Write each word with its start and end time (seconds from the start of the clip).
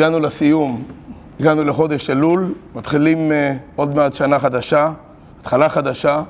הגענו 0.00 0.20
לסיום, 0.20 0.82
הגענו 1.40 1.64
לחודש 1.64 2.10
אלול, 2.10 2.54
מתחילים 2.74 3.30
uh, 3.30 3.34
עוד 3.76 3.94
מעט 3.94 4.14
שנה 4.14 4.38
חדשה, 4.38 4.90
התחלה 5.40 5.68
חדשה, 5.68 6.22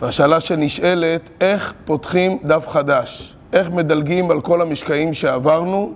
והשאלה 0.00 0.40
שנשאלת, 0.40 1.20
איך 1.40 1.74
פותחים 1.84 2.38
דף 2.44 2.68
חדש? 2.68 3.36
איך 3.52 3.70
מדלגים 3.70 4.30
על 4.30 4.40
כל 4.40 4.62
המשקעים 4.62 5.14
שעברנו, 5.14 5.92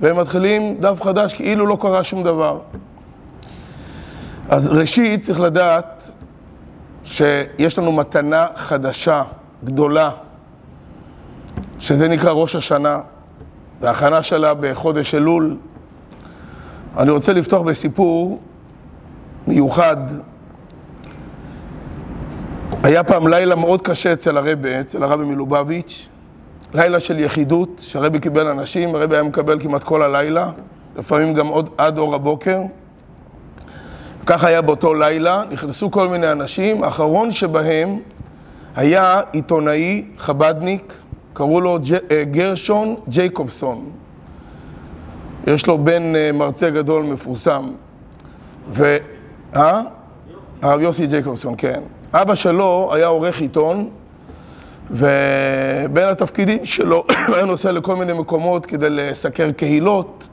ומתחילים 0.00 0.76
דף 0.80 1.02
חדש 1.02 1.34
כאילו 1.34 1.66
לא 1.66 1.78
קרה 1.80 2.04
שום 2.04 2.24
דבר. 2.24 2.58
אז 4.48 4.68
ראשית 4.68 5.22
צריך 5.22 5.40
לדעת 5.40 6.10
שיש 7.04 7.78
לנו 7.78 7.92
מתנה 7.92 8.46
חדשה, 8.56 9.22
גדולה, 9.64 10.10
שזה 11.78 12.08
נקרא 12.08 12.32
ראש 12.32 12.56
השנה, 12.56 13.00
וההכנה 13.80 14.22
שלה 14.22 14.54
בחודש 14.54 15.14
אלול. 15.14 15.56
אני 16.96 17.10
רוצה 17.10 17.32
לפתוח 17.32 17.62
בסיפור 17.62 18.40
מיוחד. 19.46 19.96
היה 22.82 23.04
פעם 23.04 23.28
לילה 23.28 23.54
מאוד 23.54 23.82
קשה 23.82 24.12
אצל 24.12 24.36
הרבה, 24.36 24.80
אצל 24.80 25.02
הרבי 25.02 25.24
מלובביץ', 25.24 26.08
לילה 26.74 27.00
של 27.00 27.18
יחידות, 27.18 27.68
שהרבי 27.78 28.20
קיבל 28.20 28.46
אנשים, 28.46 28.94
הרבי 28.94 29.14
היה 29.14 29.22
מקבל 29.22 29.60
כמעט 29.60 29.82
כל 29.82 30.02
הלילה, 30.02 30.50
לפעמים 30.96 31.34
גם 31.34 31.46
עוד 31.46 31.70
עד 31.78 31.98
אור 31.98 32.14
הבוקר. 32.14 32.60
ככה 34.26 34.48
היה 34.48 34.62
באותו 34.62 34.94
לילה, 34.94 35.42
נכנסו 35.50 35.90
כל 35.90 36.08
מיני 36.08 36.32
אנשים, 36.32 36.84
האחרון 36.84 37.32
שבהם 37.32 37.98
היה 38.76 39.20
עיתונאי 39.32 40.04
חבדניק, 40.18 40.92
קראו 41.32 41.60
לו 41.60 41.78
גרשון 42.30 42.96
ג'ייקובסון. 43.08 43.90
יש 45.46 45.66
לו 45.66 45.78
בן 45.78 46.02
מרצה 46.34 46.70
גדול 46.70 47.02
מפורסם. 47.02 47.70
ו... 48.72 48.96
אה? 49.56 49.82
הרב 50.62 50.80
יוסי 50.80 51.06
ג'ייקובסון, 51.06 51.54
כן. 51.58 51.80
אבא 52.12 52.34
שלו 52.34 52.90
היה 52.92 53.06
עורך 53.06 53.40
עיתון, 53.40 53.88
ובין 54.90 56.08
התפקידים 56.08 56.64
שלו 56.64 57.04
היה 57.34 57.44
נוסע 57.44 57.72
לכל 57.72 57.96
מיני 57.96 58.12
מקומות 58.12 58.66
כדי 58.66 58.90
לסקר 58.90 59.52
קהילות. 59.52 60.24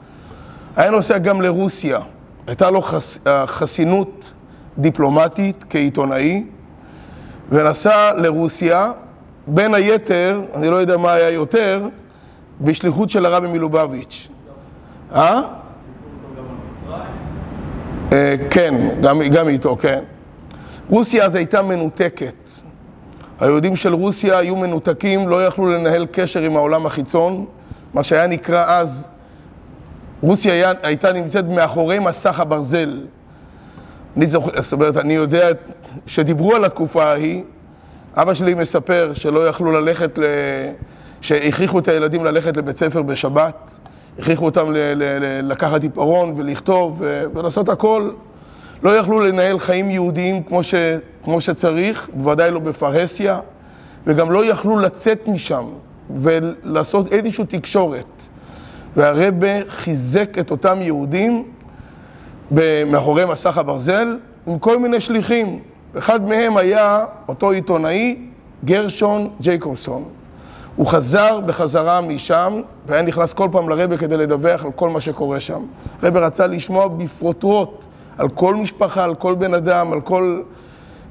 היה 0.76 0.90
נוסע 0.90 1.18
גם 1.18 1.42
לרוסיה. 1.42 2.00
הייתה 2.46 2.70
לו 2.70 2.82
חס... 2.82 3.18
חסינות 3.46 4.32
דיפלומטית 4.78 5.64
כעיתונאי, 5.70 6.44
ונסע 7.48 8.12
לרוסיה, 8.16 8.92
בין 9.46 9.74
היתר, 9.74 10.40
אני 10.54 10.68
לא 10.68 10.76
יודע 10.76 10.96
מה 10.96 11.12
היה 11.12 11.30
יותר, 11.30 11.88
בשליחות 12.60 13.10
של 13.10 13.26
הרבי 13.26 13.46
מלובביץ'. 13.46 14.28
אה? 15.12 15.40
כן, 18.50 18.74
גם, 19.00 19.22
גם 19.22 19.48
איתו, 19.48 19.76
כן. 19.76 20.02
רוסיה 20.90 21.24
אז 21.24 21.34
הייתה 21.34 21.62
מנותקת. 21.62 22.34
היהודים 23.40 23.76
של 23.76 23.94
רוסיה 23.94 24.38
היו 24.38 24.56
מנותקים, 24.56 25.28
לא 25.28 25.46
יכלו 25.46 25.66
לנהל 25.66 26.06
קשר 26.12 26.40
עם 26.40 26.56
העולם 26.56 26.86
החיצון, 26.86 27.46
מה 27.94 28.04
שהיה 28.04 28.26
נקרא 28.26 28.64
אז, 28.68 29.08
רוסיה 30.22 30.52
היה, 30.52 30.72
הייתה 30.82 31.12
נמצאת 31.12 31.44
מאחורי 31.44 31.98
מסך 31.98 32.40
הברזל. 32.40 33.00
אני 34.16 34.26
זוכר, 34.26 34.62
זאת 34.62 34.72
אומרת, 34.72 34.96
אני 34.96 35.14
יודע 35.14 35.48
שדיברו 36.06 36.54
על 36.54 36.64
התקופה 36.64 37.04
ההיא, 37.04 37.42
אבא 38.16 38.34
שלי 38.34 38.54
מספר 38.54 39.12
שלא 39.14 39.48
יכלו 39.48 39.72
ללכת, 39.72 40.18
ל... 40.18 40.22
שהכריחו 41.20 41.78
את 41.78 41.88
הילדים 41.88 42.24
ללכת 42.24 42.56
לבית 42.56 42.76
ספר 42.76 43.02
בשבת. 43.02 43.73
הכריחו 44.18 44.44
אותם 44.44 44.66
לקחת 45.42 45.82
עיפרון 45.82 46.34
ולכתוב 46.36 47.02
ולעשות 47.34 47.68
הכל. 47.68 48.10
לא 48.82 48.90
יכלו 48.96 49.20
לנהל 49.20 49.58
חיים 49.58 49.90
יהודיים 49.90 50.42
כמו, 50.42 50.62
ש- 50.62 50.74
כמו 51.24 51.40
שצריך, 51.40 52.08
בוודאי 52.14 52.50
לא 52.50 52.58
בפרהסיה, 52.58 53.40
וגם 54.06 54.30
לא 54.32 54.44
יכלו 54.46 54.78
לצאת 54.78 55.28
משם 55.28 55.64
ולעשות 56.16 57.12
איזושהי 57.12 57.46
תקשורת. 57.46 58.04
והרבה 58.96 59.48
חיזק 59.68 60.38
את 60.40 60.50
אותם 60.50 60.78
יהודים 60.82 61.44
מאחורי 62.86 63.24
מסך 63.24 63.58
הברזל 63.58 64.16
עם 64.46 64.58
כל 64.58 64.78
מיני 64.78 65.00
שליחים. 65.00 65.58
אחד 65.98 66.28
מהם 66.28 66.56
היה 66.56 67.04
אותו 67.28 67.50
עיתונאי, 67.50 68.16
גרשון 68.64 69.30
ג'ייקובסון. 69.40 70.04
הוא 70.76 70.86
חזר 70.86 71.40
בחזרה 71.40 72.00
משם, 72.00 72.60
והיה 72.86 73.02
נכנס 73.02 73.32
כל 73.32 73.48
פעם 73.52 73.68
לרבה 73.68 73.96
כדי 73.96 74.16
לדווח 74.16 74.64
על 74.64 74.70
כל 74.72 74.88
מה 74.88 75.00
שקורה 75.00 75.40
שם. 75.40 75.62
רבה 76.02 76.20
רצה 76.20 76.46
לשמוע 76.46 76.88
בפרוטרוט 76.88 77.84
על 78.18 78.28
כל 78.28 78.54
משפחה, 78.54 79.04
על 79.04 79.14
כל 79.14 79.34
בן 79.34 79.54
אדם, 79.54 79.92
על 79.92 80.00
כל... 80.00 80.42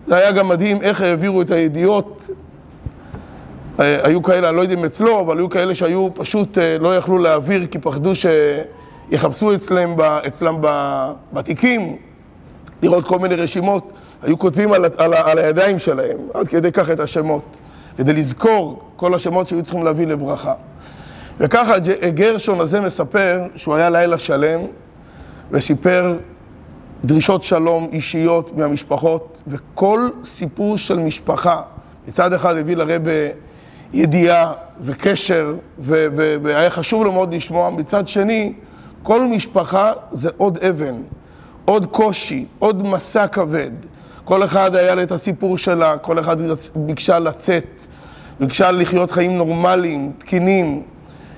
זה 0.07 0.15
היה 0.15 0.31
גם 0.31 0.47
מדהים 0.47 0.81
איך 0.81 1.01
העבירו 1.01 1.41
את 1.41 1.51
הידיעות. 1.51 2.27
היו 3.77 4.23
כאלה, 4.23 4.49
אני 4.49 4.57
לא 4.57 4.61
יודע 4.61 4.73
אם 4.73 4.85
אצלו, 4.85 5.19
אבל 5.19 5.37
היו 5.37 5.49
כאלה 5.49 5.75
שהיו 5.75 6.09
פשוט 6.13 6.57
לא 6.79 6.95
יכלו 6.95 7.17
להעביר 7.17 7.65
כי 7.65 7.79
פחדו 7.79 8.13
שיחפשו 8.15 9.55
אצלם, 9.55 9.95
אצלם 10.01 10.57
בתיקים, 11.33 11.97
לראות 12.81 13.05
כל 13.05 13.19
מיני 13.19 13.35
רשימות. 13.35 13.91
היו 14.23 14.39
כותבים 14.39 14.73
על, 14.73 14.85
על, 14.97 15.13
על 15.13 15.37
הידיים 15.37 15.79
שלהם, 15.79 16.17
עד 16.33 16.47
כדי 16.47 16.71
כך 16.71 16.89
את 16.89 16.99
השמות. 16.99 17.41
כדי 17.97 18.13
לזכור 18.13 18.81
כל 18.95 19.15
השמות 19.15 19.47
שהיו 19.47 19.63
צריכים 19.63 19.83
להביא 19.83 20.07
לברכה. 20.07 20.53
וככה 21.39 21.73
גרשון 22.13 22.59
הזה 22.59 22.81
מספר 22.81 23.41
שהוא 23.55 23.75
היה 23.75 23.89
לילה 23.89 24.19
שלם 24.19 24.59
וסיפר 25.51 26.17
דרישות 27.05 27.43
שלום 27.43 27.89
אישיות 27.91 28.57
מהמשפחות 28.57 29.37
וכל 29.47 30.09
סיפור 30.25 30.77
של 30.77 30.99
משפחה 30.99 31.61
מצד 32.07 32.33
אחד 32.33 32.57
הביא 32.57 32.75
לרבה 32.75 33.11
ידיעה 33.93 34.53
וקשר 34.81 35.55
והיה 35.79 36.69
חשוב 36.69 37.03
לו 37.03 37.11
מאוד 37.11 37.33
לשמוע, 37.33 37.69
מצד 37.69 38.07
שני 38.07 38.53
כל 39.03 39.27
משפחה 39.27 39.91
זה 40.11 40.29
עוד 40.37 40.57
אבן, 40.57 40.95
עוד 41.65 41.85
קושי, 41.85 42.45
עוד 42.59 42.85
מסע 42.85 43.27
כבד. 43.27 43.71
כל 44.25 44.43
אחד 44.43 44.75
היה 44.75 44.95
לה 44.95 45.03
את 45.03 45.11
הסיפור 45.11 45.57
שלה, 45.57 45.97
כל 45.97 46.19
אחד 46.19 46.37
ביקשה 46.75 47.19
לצאת, 47.19 47.63
ביקשה 48.43 48.71
לחיות 48.71 49.11
חיים 49.11 49.37
נורמליים, 49.37 50.11
תקינים, 50.17 50.81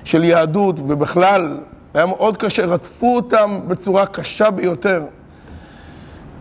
של 0.04 0.24
יהדות, 0.24 0.76
ובכלל, 0.86 1.58
היה 1.94 2.06
מאוד 2.06 2.36
קשה, 2.36 2.64
רדפו 2.64 3.16
אותם 3.16 3.60
בצורה 3.68 4.06
קשה 4.06 4.50
ביותר. 4.50 5.02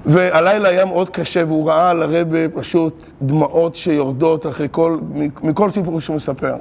והלילה 0.05 0.69
היה 0.69 0.85
מאוד 0.85 1.09
קשה, 1.09 1.43
והוא 1.47 1.69
ראה 1.69 1.89
על 1.89 2.01
הרבה 2.01 2.49
פשוט 2.53 2.93
דמעות 3.21 3.75
שיורדות 3.75 4.45
אחרי 4.45 4.67
כל, 4.71 4.97
מכל 5.43 5.71
סיפור 5.71 6.01
שהוא 6.01 6.15
מספר. 6.15 6.55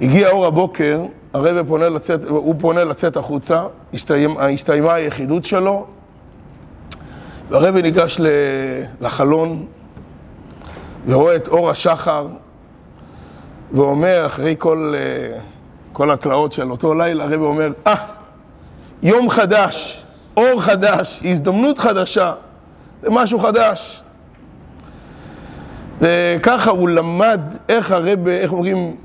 הגיע 0.00 0.28
אור 0.28 0.46
הבוקר, 0.46 1.02
הרבה 1.32 1.64
פונה 1.64 1.88
לצאת, 1.88 2.20
הוא 2.28 2.54
פונה 2.58 2.84
לצאת 2.84 3.16
החוצה, 3.16 3.62
הסתיימה, 3.94 4.46
הסתיימה 4.46 4.94
היחידות 4.94 5.44
שלו, 5.44 5.86
והרבי 7.48 7.82
ניגש 7.82 8.20
לחלון 9.00 9.66
ורואה 11.06 11.36
את 11.36 11.48
אור 11.48 11.70
השחר 11.70 12.26
ואומר, 13.72 14.26
אחרי 14.26 14.54
כל, 14.58 14.94
כל 15.92 16.10
התלאות 16.10 16.52
של 16.52 16.70
אותו 16.70 16.94
לילה, 16.94 17.24
הרבי 17.24 17.34
אומר, 17.36 17.72
אה, 17.86 17.94
ah, 17.94 17.96
יום 19.02 19.30
חדש, 19.30 20.04
אור 20.36 20.60
חדש, 20.62 21.20
הזדמנות 21.24 21.78
חדשה, 21.78 22.32
זה 23.02 23.10
משהו 23.10 23.38
חדש. 23.38 24.02
וככה 26.00 26.70
הוא 26.70 26.88
למד 26.88 27.40
איך 27.68 27.92
הרבי, 27.92 28.30
איך 28.30 28.52
אומרים, 28.52 28.96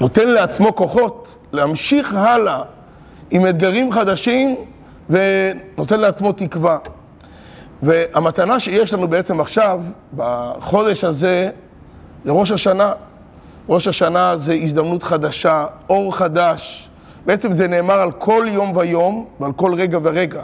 נותן 0.00 0.28
לעצמו 0.28 0.74
כוחות 0.74 1.36
להמשיך 1.52 2.14
הלאה 2.14 2.62
עם 3.30 3.46
אתגרים 3.46 3.92
חדשים 3.92 4.56
ונותן 5.10 6.00
לעצמו 6.00 6.32
תקווה. 6.32 6.78
והמתנה 7.82 8.60
שיש 8.60 8.92
לנו 8.92 9.08
בעצם 9.08 9.40
עכשיו, 9.40 9.80
בחודש 10.16 11.04
הזה, 11.04 11.50
זה 12.24 12.30
ראש 12.30 12.50
השנה. 12.50 12.92
ראש 13.68 13.88
השנה 13.88 14.36
זה 14.36 14.52
הזדמנות 14.52 15.02
חדשה, 15.02 15.66
אור 15.90 16.16
חדש. 16.16 16.88
בעצם 17.26 17.52
זה 17.52 17.68
נאמר 17.68 17.94
על 17.94 18.12
כל 18.12 18.46
יום 18.48 18.76
ויום 18.76 19.26
ועל 19.40 19.52
כל 19.52 19.74
רגע 19.74 19.98
ורגע. 20.02 20.42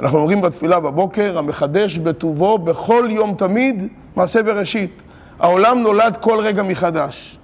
אנחנו 0.00 0.18
אומרים 0.18 0.40
בתפילה 0.40 0.80
בבוקר, 0.80 1.38
המחדש 1.38 1.98
בטובו 1.98 2.58
בכל 2.58 3.06
יום 3.10 3.34
תמיד 3.34 3.88
מעשה 4.16 4.42
בראשית. 4.42 5.02
העולם 5.40 5.78
נולד 5.78 6.16
כל 6.20 6.40
רגע 6.40 6.62
מחדש. 6.62 7.38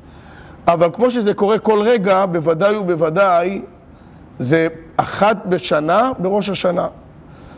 אבל 0.67 0.89
כמו 0.93 1.11
שזה 1.11 1.35
קורה 1.35 1.59
כל 1.59 1.83
רגע, 1.83 2.27
בוודאי 2.27 2.77
ובוודאי 2.77 3.63
זה 4.39 4.69
אחת 4.97 5.47
בשנה 5.47 6.13
בראש 6.19 6.49
השנה. 6.49 6.87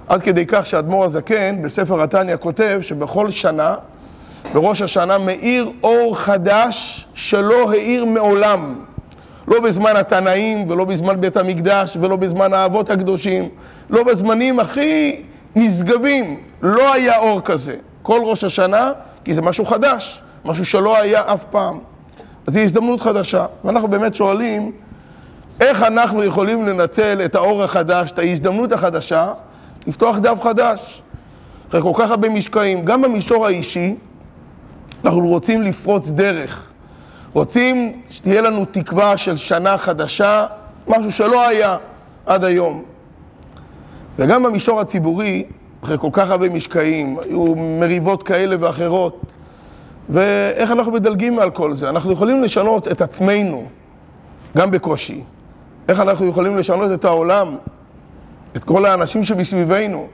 עד 0.08 0.22
כדי 0.22 0.44
כך 0.48 0.66
שאדמו"ר 0.66 1.04
הזקן 1.04 1.62
בספר 1.62 2.02
התניא 2.02 2.36
כותב 2.36 2.78
שבכל 2.82 3.30
שנה, 3.30 3.74
בראש 4.52 4.82
השנה 4.82 5.18
מאיר 5.18 5.70
אור 5.82 6.16
חדש 6.16 7.06
שלא 7.14 7.70
האיר 7.70 8.04
מעולם. 8.04 8.74
לא 9.48 9.60
בזמן 9.60 9.96
התנאים 9.96 10.70
ולא 10.70 10.84
בזמן 10.84 11.20
בית 11.20 11.36
המקדש 11.36 11.96
ולא 12.00 12.16
בזמן 12.16 12.54
האבות 12.54 12.90
הקדושים, 12.90 13.48
לא 13.90 14.02
בזמנים 14.02 14.60
הכי 14.60 15.22
נשגבים, 15.56 16.40
לא 16.62 16.92
היה 16.94 17.18
אור 17.18 17.40
כזה. 17.40 17.76
כל 18.02 18.20
ראש 18.24 18.44
השנה, 18.44 18.92
כי 19.24 19.34
זה 19.34 19.42
משהו 19.42 19.64
חדש, 19.64 20.22
משהו 20.44 20.66
שלא 20.66 20.98
היה 20.98 21.22
אף 21.26 21.44
פעם. 21.50 21.78
אז 22.46 22.54
זו 22.54 22.60
הזדמנות 22.60 23.00
חדשה, 23.00 23.46
ואנחנו 23.64 23.88
באמת 23.88 24.14
שואלים, 24.14 24.72
איך 25.60 25.82
אנחנו 25.82 26.24
יכולים 26.24 26.66
לנצל 26.66 27.20
את 27.24 27.34
האור 27.34 27.62
החדש, 27.62 28.12
את 28.12 28.18
ההזדמנות 28.18 28.72
החדשה, 28.72 29.32
לפתוח 29.86 30.16
דף 30.16 30.42
חדש? 30.42 31.02
אחרי 31.68 31.82
כל 31.82 31.92
כך 31.94 32.10
הרבה 32.10 32.28
משקעים, 32.28 32.84
גם 32.84 33.02
במישור 33.02 33.46
האישי, 33.46 33.94
אנחנו 35.04 35.28
רוצים 35.28 35.62
לפרוץ 35.62 36.08
דרך. 36.08 36.70
רוצים 37.32 38.00
שתהיה 38.10 38.42
לנו 38.42 38.64
תקווה 38.64 39.16
של 39.16 39.36
שנה 39.36 39.78
חדשה, 39.78 40.46
משהו 40.88 41.12
שלא 41.12 41.48
היה 41.48 41.76
עד 42.26 42.44
היום. 42.44 42.82
וגם 44.18 44.42
במישור 44.42 44.80
הציבורי, 44.80 45.44
אחרי 45.84 45.96
כל 46.00 46.08
כך 46.12 46.30
הרבה 46.30 46.48
משקעים, 46.48 47.16
היו 47.22 47.54
מריבות 47.56 48.22
כאלה 48.22 48.56
ואחרות, 48.60 49.20
ואיך 50.08 50.70
אנחנו 50.70 50.92
מדלגים 50.92 51.38
על 51.38 51.50
כל 51.50 51.74
זה? 51.74 51.88
אנחנו 51.88 52.12
יכולים 52.12 52.42
לשנות 52.42 52.88
את 52.88 53.02
עצמנו, 53.02 53.64
גם 54.56 54.70
בקושי. 54.70 55.22
איך 55.88 56.00
אנחנו 56.00 56.26
יכולים 56.26 56.58
לשנות 56.58 56.92
את 56.92 57.04
העולם, 57.04 57.56
את 58.56 58.64
כל 58.64 58.86
האנשים 58.86 59.24
שמסביבנו. 59.24 60.06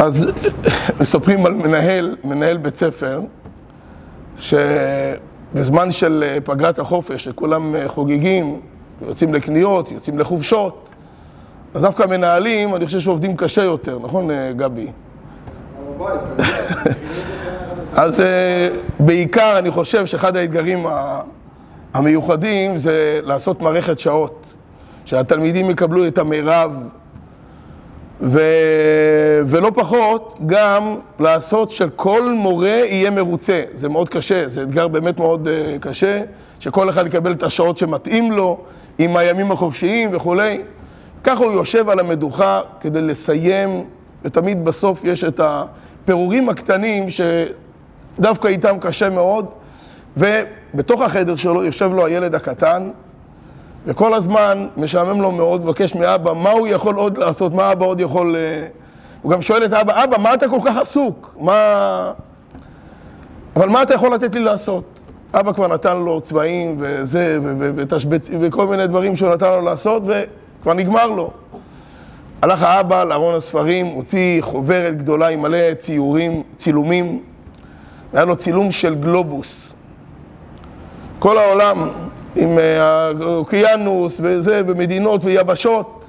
אז 0.00 0.28
מספרים 1.00 1.46
על 1.46 1.54
מנהל, 1.54 2.16
מנהל 2.24 2.56
בית 2.56 2.76
ספר, 2.76 3.20
שבזמן 4.38 5.92
של 5.92 6.38
פגרת 6.44 6.78
החופש, 6.78 7.24
שכולם 7.24 7.74
חוגגים, 7.86 8.60
יוצאים 9.06 9.34
לקניות, 9.34 9.92
יוצאים 9.92 10.18
לחופשות, 10.18 10.88
אז 11.74 11.82
דווקא 11.82 12.06
מנהלים, 12.06 12.74
אני 12.74 12.86
חושב 12.86 13.00
שעובדים 13.00 13.36
קשה 13.36 13.62
יותר, 13.62 13.98
נכון 14.02 14.28
גבי? 14.56 14.86
אז 17.94 18.22
בעיקר 18.98 19.58
אני 19.58 19.70
חושב 19.70 20.06
שאחד 20.06 20.36
האתגרים 20.36 20.86
המיוחדים 21.94 22.78
זה 22.78 23.20
לעשות 23.22 23.62
מערכת 23.62 23.98
שעות, 23.98 24.46
שהתלמידים 25.04 25.70
יקבלו 25.70 26.06
את 26.06 26.18
המירב 26.18 26.72
ו... 28.22 28.40
ולא 29.46 29.70
פחות, 29.74 30.38
גם 30.46 30.96
לעשות 31.20 31.70
שכל 31.70 32.32
מורה 32.32 32.68
יהיה 32.68 33.10
מרוצה. 33.10 33.62
זה 33.74 33.88
מאוד 33.88 34.08
קשה, 34.08 34.48
זה 34.48 34.62
אתגר 34.62 34.88
באמת 34.88 35.18
מאוד 35.18 35.48
uh, 35.48 35.82
קשה, 35.82 36.22
שכל 36.60 36.90
אחד 36.90 37.06
יקבל 37.06 37.32
את 37.32 37.42
השעות 37.42 37.78
שמתאים 37.78 38.32
לו, 38.32 38.58
עם 38.98 39.16
הימים 39.16 39.52
החופשיים 39.52 40.08
וכולי. 40.12 40.62
ככה 41.24 41.44
הוא 41.44 41.52
יושב 41.52 41.88
על 41.88 42.00
המדוכה 42.00 42.60
כדי 42.80 43.02
לסיים, 43.02 43.84
ותמיד 44.24 44.64
בסוף 44.64 45.04
יש 45.04 45.24
את 45.24 45.40
הפירורים 45.44 46.48
הקטנים 46.48 47.06
שדווקא 47.10 48.48
איתם 48.48 48.76
קשה 48.80 49.10
מאוד, 49.10 49.46
ובתוך 50.16 51.00
החדר 51.00 51.36
שלו 51.36 51.64
יושב 51.64 51.90
לו 51.92 52.06
הילד 52.06 52.34
הקטן, 52.34 52.90
וכל 53.86 54.14
הזמן 54.14 54.68
משעמם 54.76 55.20
לו 55.20 55.32
מאוד, 55.32 55.64
מבקש 55.64 55.94
מאבא, 55.94 56.32
מה 56.32 56.50
הוא 56.50 56.68
יכול 56.68 56.94
עוד 56.94 57.18
לעשות, 57.18 57.54
מה 57.54 57.72
אבא 57.72 57.86
עוד 57.86 58.00
יכול... 58.00 58.36
אה, 58.36 58.66
הוא 59.22 59.32
גם 59.32 59.42
שואל 59.42 59.64
את 59.64 59.72
אבא, 59.72 60.04
אבא, 60.04 60.18
מה 60.18 60.34
אתה 60.34 60.48
כל 60.48 60.58
כך 60.66 60.76
עסוק? 60.76 61.34
מה... 61.40 62.12
אבל 63.56 63.68
מה 63.68 63.82
אתה 63.82 63.94
יכול 63.94 64.14
לתת 64.14 64.34
לי 64.34 64.40
לעשות? 64.40 64.84
אבא 65.34 65.52
כבר 65.52 65.66
נתן 65.66 65.96
לו 65.96 66.20
צבעים 66.20 66.76
וזה, 66.78 67.38
ותשבצים, 67.76 68.38
וכל 68.42 68.66
מיני 68.66 68.86
דברים 68.86 69.16
שהוא 69.16 69.34
נתן 69.34 69.50
לו 69.50 69.60
לעשות, 69.60 70.02
וכבר 70.06 70.74
נגמר 70.74 71.06
לו. 71.06 71.30
הלך 72.42 72.62
האבא 72.62 73.04
לארון 73.04 73.34
הספרים, 73.34 73.86
הוציא 73.86 74.42
חוברת 74.42 74.98
גדולה 74.98 75.28
עם 75.28 75.42
מלא 75.42 75.74
ציורים, 75.74 76.42
צילומים. 76.56 77.22
היה 78.12 78.24
לו 78.24 78.36
צילום 78.36 78.72
של 78.72 78.94
גלובוס. 78.94 79.72
כל 81.18 81.38
העולם, 81.38 81.88
עם 82.36 82.58
אה, 82.58 83.08
האוקיינוס 83.20 84.20
וזה, 84.22 84.62
ומדינות 84.66 85.24
ויבשות. 85.24 86.04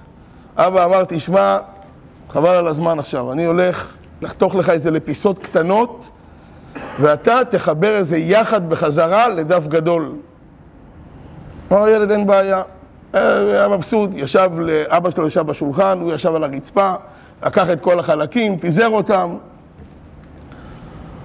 אבא 0.58 0.86
אמר, 0.86 1.04
תשמע, 1.08 1.58
חבל 2.30 2.50
על 2.50 2.68
הזמן 2.68 3.00
עכשיו, 3.00 3.32
אני 3.32 3.46
הולך 3.46 3.88
לחתוך 4.22 4.56
לך 4.56 4.70
איזה 4.70 4.92
לפיסות 4.92 5.40
קטנות, 5.40 6.04
ואתה 7.00 7.40
תחבר 7.50 7.98
איזה 7.98 8.18
יחד 8.18 8.70
בחזרה 8.70 9.28
לדף 9.30 9.68
גדול. 9.68 10.12
אמר 11.72 11.84
הילד, 11.84 12.12
אין 12.12 12.28
בעיה. 12.28 12.62
היה 13.14 13.68
מבסוט, 13.68 14.10
ישב, 14.14 14.50
אבא 14.88 15.10
שלו 15.10 15.28
ישב 15.28 15.42
בשולחן, 15.42 16.00
הוא 16.02 16.14
ישב 16.14 16.36
על 16.36 16.44
הרצפה, 16.44 16.94
לקח 17.46 17.70
את 17.70 17.82
כל 17.82 18.00
החלקים, 18.00 18.58
פיזר 18.58 18.88
אותם. 18.88 19.38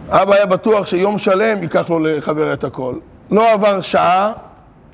אבא 0.09 0.35
היה 0.35 0.47
בטוח 0.47 0.87
שיום 0.87 1.19
שלם 1.19 1.63
ייקח 1.63 1.91
לו 1.91 1.99
לחבר 1.99 2.53
את 2.53 2.65
הכל. 2.65 2.95
לא 3.31 3.53
עבר 3.53 3.81
שעה, 3.81 4.33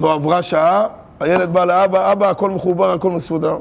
לא 0.02 0.12
עברה 0.12 0.42
שעה, 0.42 0.86
הילד 1.20 1.52
בא 1.52 1.64
לאבא, 1.64 2.12
אבא, 2.12 2.30
הכל 2.30 2.50
מחובר, 2.50 2.92
הכל 2.92 3.10
מסודר. 3.10 3.56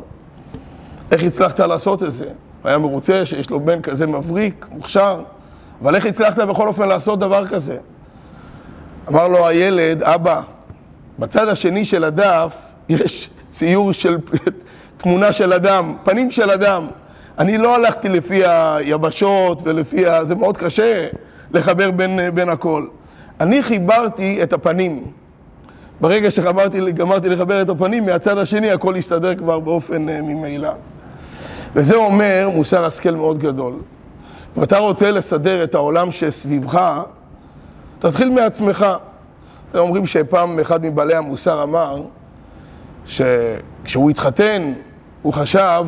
איך 1.11 1.23
הצלחת 1.23 1.59
לעשות 1.59 2.03
את 2.03 2.13
זה? 2.13 2.25
היה 2.63 2.77
מרוצה 2.77 3.25
שיש 3.25 3.49
לו 3.49 3.59
בן 3.59 3.81
כזה 3.81 4.07
מבריק, 4.07 4.65
מוכשר, 4.71 5.19
אבל 5.81 5.95
איך 5.95 6.05
הצלחת 6.05 6.37
בכל 6.37 6.67
אופן 6.67 6.87
לעשות 6.87 7.19
דבר 7.19 7.47
כזה? 7.47 7.77
אמר 9.09 9.27
לו 9.27 9.47
הילד, 9.47 10.03
אבא, 10.03 10.41
בצד 11.19 11.47
השני 11.47 11.85
של 11.85 12.03
הדף 12.03 12.55
יש 12.89 13.29
ציור 13.51 13.91
של 13.91 14.17
תמונה 14.97 15.33
של 15.33 15.53
אדם, 15.53 15.95
פנים 16.03 16.31
של 16.31 16.49
אדם. 16.51 16.87
אני 17.39 17.57
לא 17.57 17.75
הלכתי 17.75 18.09
לפי 18.09 18.41
היבשות 18.45 19.59
ולפי 19.63 20.07
ה... 20.07 20.25
זה 20.25 20.35
מאוד 20.35 20.57
קשה 20.57 21.07
לחבר 21.53 21.91
בין, 21.91 22.19
בין 22.33 22.49
הכל. 22.49 22.85
אני 23.39 23.63
חיברתי 23.63 24.43
את 24.43 24.53
הפנים. 24.53 25.03
ברגע 26.01 26.31
שגמרתי 26.31 27.29
לחבר 27.29 27.61
את 27.61 27.69
הפנים, 27.69 28.05
מהצד 28.05 28.37
השני 28.37 28.71
הכל 28.71 28.93
יסתדר 28.97 29.35
כבר 29.35 29.59
באופן 29.59 30.09
uh, 30.09 30.11
ממילא. 30.21 30.71
וזה 31.75 31.95
אומר 31.95 32.49
מוסר 32.53 32.85
השכל 32.85 33.15
מאוד 33.15 33.39
גדול. 33.39 33.73
אם 34.57 34.63
אתה 34.63 34.77
רוצה 34.77 35.11
לסדר 35.11 35.63
את 35.63 35.75
העולם 35.75 36.11
שסביבך, 36.11 37.01
תתחיל 37.99 38.29
מעצמך. 38.29 38.85
אומרים 39.75 40.07
שפעם 40.07 40.59
אחד 40.59 40.85
מבעלי 40.85 41.15
המוסר 41.15 41.63
אמר 41.63 42.01
שכשהוא 43.05 44.09
התחתן, 44.09 44.73
הוא 45.21 45.33
חשב 45.33 45.85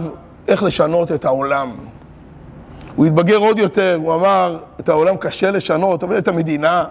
איך 0.48 0.64
לשנות 0.64 1.12
את 1.12 1.26
העולם. 1.26 1.72
הוא 2.96 3.06
התבגר 3.06 3.38
עוד 3.38 3.60
יותר, 3.60 4.00
הוא 4.04 4.14
אמר, 4.14 4.58
את 4.80 4.90
העולם 4.90 5.18
קשה 5.18 5.52
לשנות, 5.52 6.04
אבל 6.04 6.18
את 6.18 6.28
המדינה, 6.28 6.84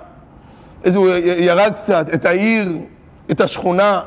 איזה 0.84 0.98
הוא 0.98 1.08
ירד 1.24 1.72
קצת, 1.74 2.06
את 2.14 2.24
העיר, 2.24 2.68
את 3.30 3.40
השכונה. 3.40 4.00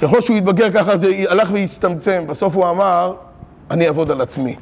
ככל 0.00 0.20
שהוא 0.20 0.36
התבגר 0.36 0.70
ככה 0.70 0.98
זה 0.98 1.24
הלך 1.28 1.50
והצטמצם. 1.52 2.24
בסוף 2.26 2.54
הוא 2.54 2.70
אמר, 2.70 3.14
אני 3.70 3.86
אעבוד 3.86 4.10
על 4.10 4.20
עצמי. 4.20 4.56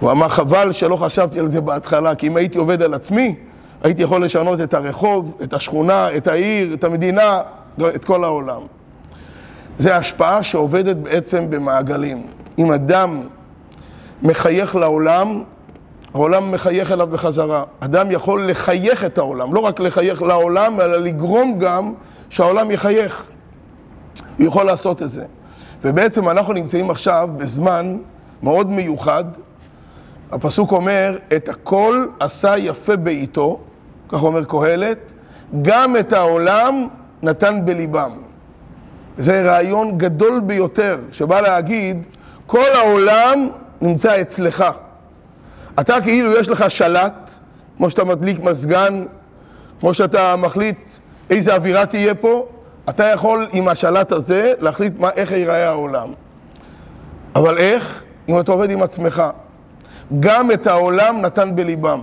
הוא 0.00 0.10
אמר, 0.10 0.28
חבל 0.28 0.72
שלא 0.72 0.96
חשבתי 0.96 1.40
על 1.40 1.48
זה 1.48 1.60
בהתחלה, 1.60 2.14
כי 2.14 2.26
אם 2.26 2.36
הייתי 2.36 2.58
עובד 2.58 2.82
על 2.82 2.94
עצמי, 2.94 3.34
הייתי 3.82 4.02
יכול 4.02 4.24
לשנות 4.24 4.60
את 4.60 4.74
הרחוב, 4.74 5.38
את 5.42 5.52
השכונה, 5.52 6.16
את 6.16 6.26
העיר, 6.26 6.74
את 6.74 6.84
המדינה, 6.84 7.40
את 7.94 8.04
כל 8.04 8.24
העולם. 8.24 8.60
זה 9.78 9.96
השפעה 9.96 10.42
שעובדת 10.42 10.96
בעצם 10.96 11.50
במעגלים. 11.50 12.26
אם 12.58 12.72
אדם 12.72 13.22
מחייך 14.22 14.76
לעולם, 14.76 15.42
העולם 16.14 16.52
מחייך 16.52 16.92
אליו 16.92 17.06
בחזרה. 17.06 17.64
אדם 17.80 18.10
יכול 18.10 18.50
לחייך 18.50 19.04
את 19.04 19.18
העולם, 19.18 19.54
לא 19.54 19.60
רק 19.60 19.80
לחייך 19.80 20.22
לעולם, 20.22 20.80
אלא 20.80 20.96
לגרום 20.96 21.58
גם 21.58 21.94
שהעולם 22.34 22.70
יחייך. 22.70 23.22
הוא 24.38 24.46
יכול 24.46 24.66
לעשות 24.66 25.02
את 25.02 25.10
זה. 25.10 25.24
ובעצם 25.84 26.28
אנחנו 26.28 26.52
נמצאים 26.52 26.90
עכשיו 26.90 27.28
בזמן 27.36 27.96
מאוד 28.42 28.70
מיוחד. 28.70 29.24
הפסוק 30.32 30.72
אומר, 30.72 31.18
את 31.36 31.48
הכל 31.48 32.06
עשה 32.20 32.58
יפה 32.58 32.96
בעיתו, 32.96 33.60
כך 34.08 34.22
אומר 34.22 34.44
קהלת, 34.44 34.98
גם 35.62 35.96
את 35.96 36.12
העולם 36.12 36.88
נתן 37.22 37.60
בליבם. 37.64 38.12
זה 39.18 39.42
רעיון 39.42 39.98
גדול 39.98 40.40
ביותר, 40.40 40.98
שבא 41.12 41.40
להגיד, 41.40 42.02
כל 42.46 42.70
העולם 42.74 43.48
נמצא 43.80 44.20
אצלך. 44.20 44.64
אתה 45.80 46.00
כאילו 46.00 46.32
יש 46.32 46.48
לך 46.48 46.70
שלט, 46.70 47.30
כמו 47.76 47.90
שאתה 47.90 48.04
מדליק 48.04 48.40
מזגן, 48.40 49.04
כמו 49.80 49.94
שאתה 49.94 50.36
מחליט 50.36 50.78
איזה 51.30 51.54
אווירה 51.54 51.86
תהיה 51.86 52.14
פה, 52.14 52.46
אתה 52.88 53.04
יכול 53.04 53.48
עם 53.52 53.68
השלט 53.68 54.12
הזה 54.12 54.52
להחליט 54.58 54.98
מה, 54.98 55.10
איך 55.16 55.32
ייראה 55.32 55.68
העולם. 55.68 56.08
אבל 57.34 57.58
איך? 57.58 58.02
אם 58.28 58.40
אתה 58.40 58.52
עובד 58.52 58.70
עם 58.70 58.82
עצמך. 58.82 59.22
גם 60.20 60.50
את 60.50 60.66
העולם 60.66 61.20
נתן 61.20 61.56
בליבם. 61.56 62.00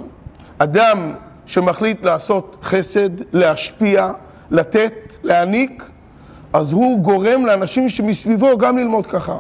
אדם 0.58 1.14
שמחליט 1.46 2.04
לעשות 2.04 2.56
חסד, 2.64 3.10
להשפיע, 3.34 4.12
לתת, 4.52 4.94
להעניק, 5.24 5.84
אז 6.54 6.72
הוא 6.72 7.00
גורם 7.00 7.46
לאנשים 7.46 7.90
שמסביבו 7.90 8.58
גם 8.58 8.78
ללמוד 8.78 9.08
ככה. 9.08 9.38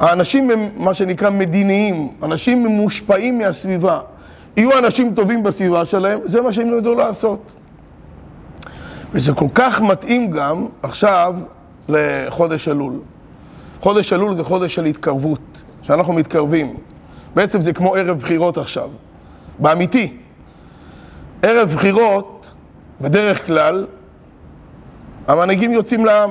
האנשים 0.00 0.50
הם 0.50 0.68
מה 0.76 0.94
שנקרא 0.94 1.30
מדיניים, 1.30 2.08
אנשים 2.22 2.66
מושפעים 2.66 3.38
מהסביבה. 3.38 4.00
יהיו 4.56 4.78
אנשים 4.78 5.14
טובים 5.14 5.42
בסביבה 5.42 5.84
שלהם, 5.84 6.18
זה 6.24 6.40
מה 6.40 6.52
שהם 6.52 6.78
ידעו 6.78 6.94
לעשות. 6.94 7.40
וזה 9.16 9.32
כל 9.32 9.46
כך 9.54 9.80
מתאים 9.80 10.30
גם 10.30 10.66
עכשיו 10.82 11.34
לחודש 11.88 12.68
אלול. 12.68 12.92
חודש 13.80 14.12
אלול 14.12 14.34
זה 14.34 14.44
חודש 14.44 14.74
של 14.74 14.84
התקרבות, 14.84 15.40
שאנחנו 15.82 16.12
מתקרבים. 16.12 16.76
בעצם 17.34 17.60
זה 17.60 17.72
כמו 17.72 17.94
ערב 17.94 18.18
בחירות 18.18 18.58
עכשיו, 18.58 18.88
באמיתי. 19.58 20.16
ערב 21.42 21.72
בחירות, 21.74 22.46
בדרך 23.00 23.46
כלל, 23.46 23.86
המנהיגים 25.28 25.72
יוצאים 25.72 26.04
לעם. 26.04 26.30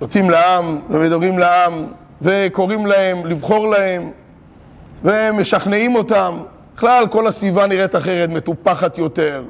יוצאים 0.00 0.30
לעם 0.30 0.78
ומדברים 0.90 1.38
לעם 1.38 1.86
וקוראים 2.22 2.86
להם 2.86 3.26
לבחור 3.26 3.68
להם 3.68 4.10
ומשכנעים 5.04 5.94
אותם. 5.94 6.38
בכלל, 6.76 7.04
כל 7.10 7.26
הסביבה 7.26 7.66
נראית 7.66 7.96
אחרת, 7.96 8.28
מטופחת 8.28 8.98
יותר, 8.98 9.42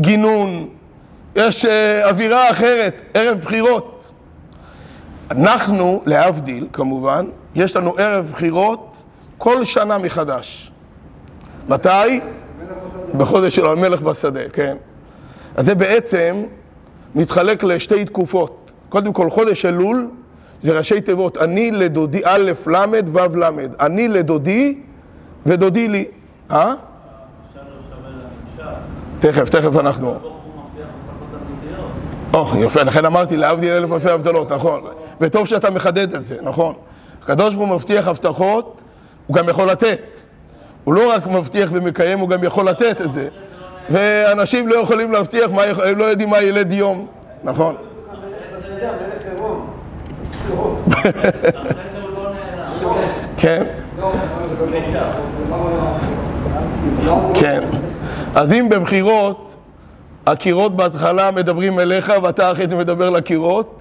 גינון, 0.00 0.68
יש 1.36 1.64
uh, 1.64 1.68
אווירה 2.08 2.50
אחרת, 2.50 2.94
ערב 3.14 3.38
בחירות. 3.38 4.08
אנחנו, 5.30 6.02
להבדיל 6.06 6.66
כמובן, 6.72 7.26
יש 7.54 7.76
לנו 7.76 7.94
ערב 7.98 8.28
בחירות 8.32 8.92
כל 9.38 9.64
שנה 9.64 9.98
מחדש. 9.98 10.72
מתי? 11.68 12.20
בחודש 13.16 13.56
של 13.56 13.66
המלך 13.66 14.00
בשדה, 14.00 14.48
כן. 14.52 14.76
אז 15.56 15.66
זה 15.66 15.74
בעצם 15.74 16.42
מתחלק 17.14 17.64
לשתי 17.64 18.04
תקופות. 18.04 18.70
קודם 18.88 19.12
כל, 19.12 19.30
חודש 19.30 19.64
אלול 19.64 20.08
זה 20.62 20.78
ראשי 20.78 21.00
תיבות, 21.00 21.36
אני 21.36 21.70
לדודי, 21.70 22.20
א', 22.24 22.52
ל', 22.66 22.76
ו', 23.12 23.36
ל', 23.36 23.44
אני 23.80 24.08
לדודי 24.08 24.78
ודודי 25.46 25.88
לי. 25.88 26.04
אה? 26.50 26.74
תכף, 29.20 29.48
תכף 29.48 29.76
אנחנו... 29.76 30.18
או, 32.34 32.46
יפה, 32.58 32.82
לכן 32.82 33.04
אמרתי, 33.04 33.36
להבדיל 33.36 33.72
אלף 33.72 33.92
אלפי 33.92 34.10
הבדלות, 34.10 34.52
נכון. 34.52 34.84
וטוב 35.20 35.46
שאתה 35.46 35.70
מחדד 35.70 36.14
את 36.14 36.24
זה, 36.24 36.36
נכון. 36.42 36.74
הקדוש 37.22 37.54
ברוך 37.54 37.68
הוא 37.68 37.76
מבטיח 37.76 38.06
הבטחות, 38.06 38.80
הוא 39.26 39.36
גם 39.36 39.48
יכול 39.48 39.70
לתת. 39.70 40.00
הוא 40.84 40.94
לא 40.94 41.12
רק 41.14 41.26
מבטיח 41.26 41.70
ומקיים, 41.72 42.18
הוא 42.18 42.28
גם 42.28 42.44
יכול 42.44 42.68
לתת 42.68 43.00
את 43.00 43.12
זה. 43.12 43.28
ואנשים 43.90 44.68
לא 44.68 44.74
יכולים 44.74 45.12
להבטיח, 45.12 45.50
הם 45.84 45.98
לא 45.98 46.04
יודעים 46.04 46.30
מה 46.30 46.42
ילד 46.42 46.72
יום, 46.72 47.06
נכון. 47.44 47.74
כן. 53.36 53.62
כן. 57.34 57.62
אז 58.34 58.52
אם 58.52 58.68
בבחירות 58.68 59.51
הקירות 60.26 60.76
בהתחלה 60.76 61.30
מדברים 61.30 61.78
אליך 61.78 62.12
ואתה 62.22 62.52
אחרי 62.52 62.68
זה 62.68 62.76
מדבר 62.76 63.10
לקירות, 63.10 63.80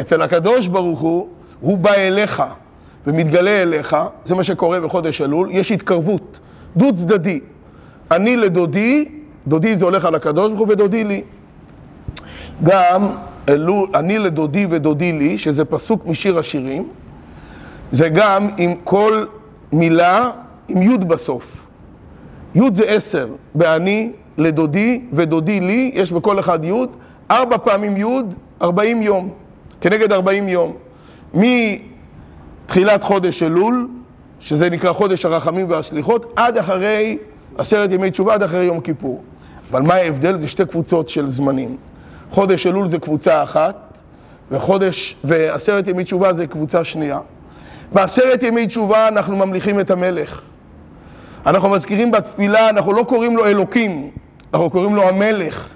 אצל 0.00 0.22
הקדוש 0.22 0.66
ברוך 0.66 1.00
הוא, 1.00 1.28
הוא 1.60 1.78
בא 1.78 1.92
אליך 1.92 2.42
ומתגלה 3.06 3.62
אליך, 3.62 3.96
זה 4.24 4.34
מה 4.34 4.44
שקורה 4.44 4.80
בחודש 4.80 5.20
אלול, 5.20 5.48
יש 5.52 5.72
התקרבות, 5.72 6.38
דו 6.76 6.94
צדדי. 6.94 7.40
אני 8.10 8.36
לדודי, 8.36 9.08
דודי 9.46 9.76
זה 9.76 9.84
הולך 9.84 10.04
על 10.04 10.14
הקדוש 10.14 10.48
ברוך 10.48 10.60
הוא 10.60 10.68
ודודי 10.72 11.04
לי. 11.04 11.22
גם 12.62 13.16
אלול, 13.48 13.88
אני 13.94 14.18
לדודי 14.18 14.66
ודודי 14.70 15.12
לי, 15.12 15.38
שזה 15.38 15.64
פסוק 15.64 16.06
משיר 16.06 16.38
השירים, 16.38 16.88
זה 17.92 18.08
גם 18.08 18.48
עם 18.56 18.74
כל 18.84 19.24
מילה 19.72 20.30
עם 20.68 20.82
י' 20.82 20.98
בסוף. 20.98 21.66
י' 22.54 22.60
זה 22.72 22.82
עשר, 22.82 23.28
באני, 23.54 24.12
לדודי 24.38 25.00
ודודי 25.12 25.60
לי, 25.60 25.90
יש 25.94 26.12
בכל 26.12 26.40
אחד 26.40 26.64
י', 26.64 26.72
ארבע 27.30 27.58
פעמים 27.58 27.96
י', 27.96 28.22
ארבעים 28.62 29.02
יום, 29.02 29.30
כנגד 29.80 30.12
ארבעים 30.12 30.48
יום. 30.48 30.72
מתחילת 31.34 33.02
חודש 33.02 33.42
אלול, 33.42 33.88
שזה 34.40 34.70
נקרא 34.70 34.92
חודש 34.92 35.24
הרחמים 35.24 35.70
והסליחות, 35.70 36.32
עד 36.36 36.58
אחרי 36.58 37.18
עשרת 37.58 37.92
ימי 37.92 38.10
תשובה, 38.10 38.34
עד 38.34 38.42
אחרי 38.42 38.64
יום 38.64 38.80
כיפור. 38.80 39.22
אבל 39.70 39.82
מה 39.82 39.94
ההבדל? 39.94 40.36
זה 40.36 40.48
שתי 40.48 40.66
קבוצות 40.66 41.08
של 41.08 41.28
זמנים. 41.28 41.76
חודש 42.30 42.66
אלול 42.66 42.88
זה 42.88 42.98
קבוצה 42.98 43.42
אחת, 43.42 43.98
וחודש, 44.50 45.16
ועשרת 45.24 45.88
ימי 45.88 46.04
תשובה 46.04 46.32
זה 46.32 46.46
קבוצה 46.46 46.84
שנייה. 46.84 47.18
בעשרת 47.92 48.42
ימי 48.42 48.66
תשובה 48.66 49.08
אנחנו 49.08 49.36
ממליכים 49.36 49.80
את 49.80 49.90
המלך. 49.90 50.42
אנחנו 51.46 51.68
מזכירים 51.68 52.10
בתפילה, 52.10 52.68
אנחנו 52.68 52.92
לא 52.92 53.02
קוראים 53.02 53.36
לו 53.36 53.46
אלוקים, 53.46 54.10
אנחנו 54.54 54.70
קוראים 54.70 54.96
לו 54.96 55.02
המלך. 55.02 55.68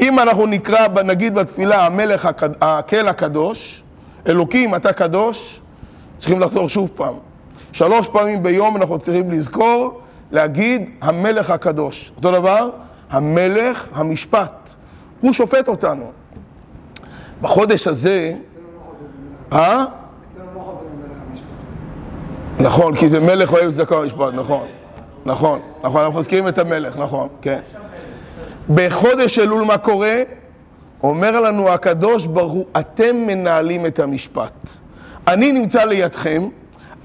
אם 0.00 0.18
אנחנו 0.18 0.46
נקרא, 0.46 0.88
נגיד 1.04 1.34
בתפילה, 1.34 1.86
המלך, 1.86 2.28
הקל 2.60 3.08
הקדוש, 3.08 3.82
אלוקים, 4.28 4.74
אתה 4.74 4.92
קדוש, 4.92 5.60
צריכים 6.18 6.40
לחזור 6.40 6.68
שוב 6.68 6.90
פעם. 6.94 7.14
שלוש 7.72 8.08
פעמים 8.08 8.42
ביום 8.42 8.76
אנחנו 8.76 8.98
צריכים 8.98 9.30
לזכור, 9.30 10.00
להגיד 10.30 10.90
המלך 11.00 11.50
הקדוש. 11.50 12.12
אותו 12.16 12.30
דבר, 12.30 12.70
המלך 13.10 13.88
המשפט. 13.92 14.52
הוא 15.20 15.32
שופט 15.32 15.68
אותנו. 15.68 16.10
בחודש 17.42 17.86
הזה... 17.86 18.34
אה? 19.52 19.84
נכון, 22.60 22.96
כי 22.96 23.08
זה 23.08 23.20
מלך 23.20 23.52
אוהב 23.52 23.72
צדקה 23.72 23.96
ומשפט, 23.98 24.34
נכון. 24.34 24.66
נכון, 25.26 25.60
נכון, 25.84 26.02
אנחנו 26.02 26.20
מזכירים 26.20 26.48
את 26.48 26.58
המלך, 26.58 26.96
נכון, 26.96 27.28
כן. 27.42 27.60
בחודש 28.74 29.38
אלול 29.38 29.64
מה 29.64 29.78
קורה? 29.78 30.22
אומר 31.02 31.40
לנו 31.40 31.68
הקדוש 31.68 32.26
ברוך 32.26 32.52
הוא, 32.52 32.64
אתם 32.80 33.16
מנהלים 33.16 33.86
את 33.86 33.98
המשפט. 33.98 34.52
אני 35.28 35.52
נמצא 35.52 35.84
לידכם, 35.84 36.48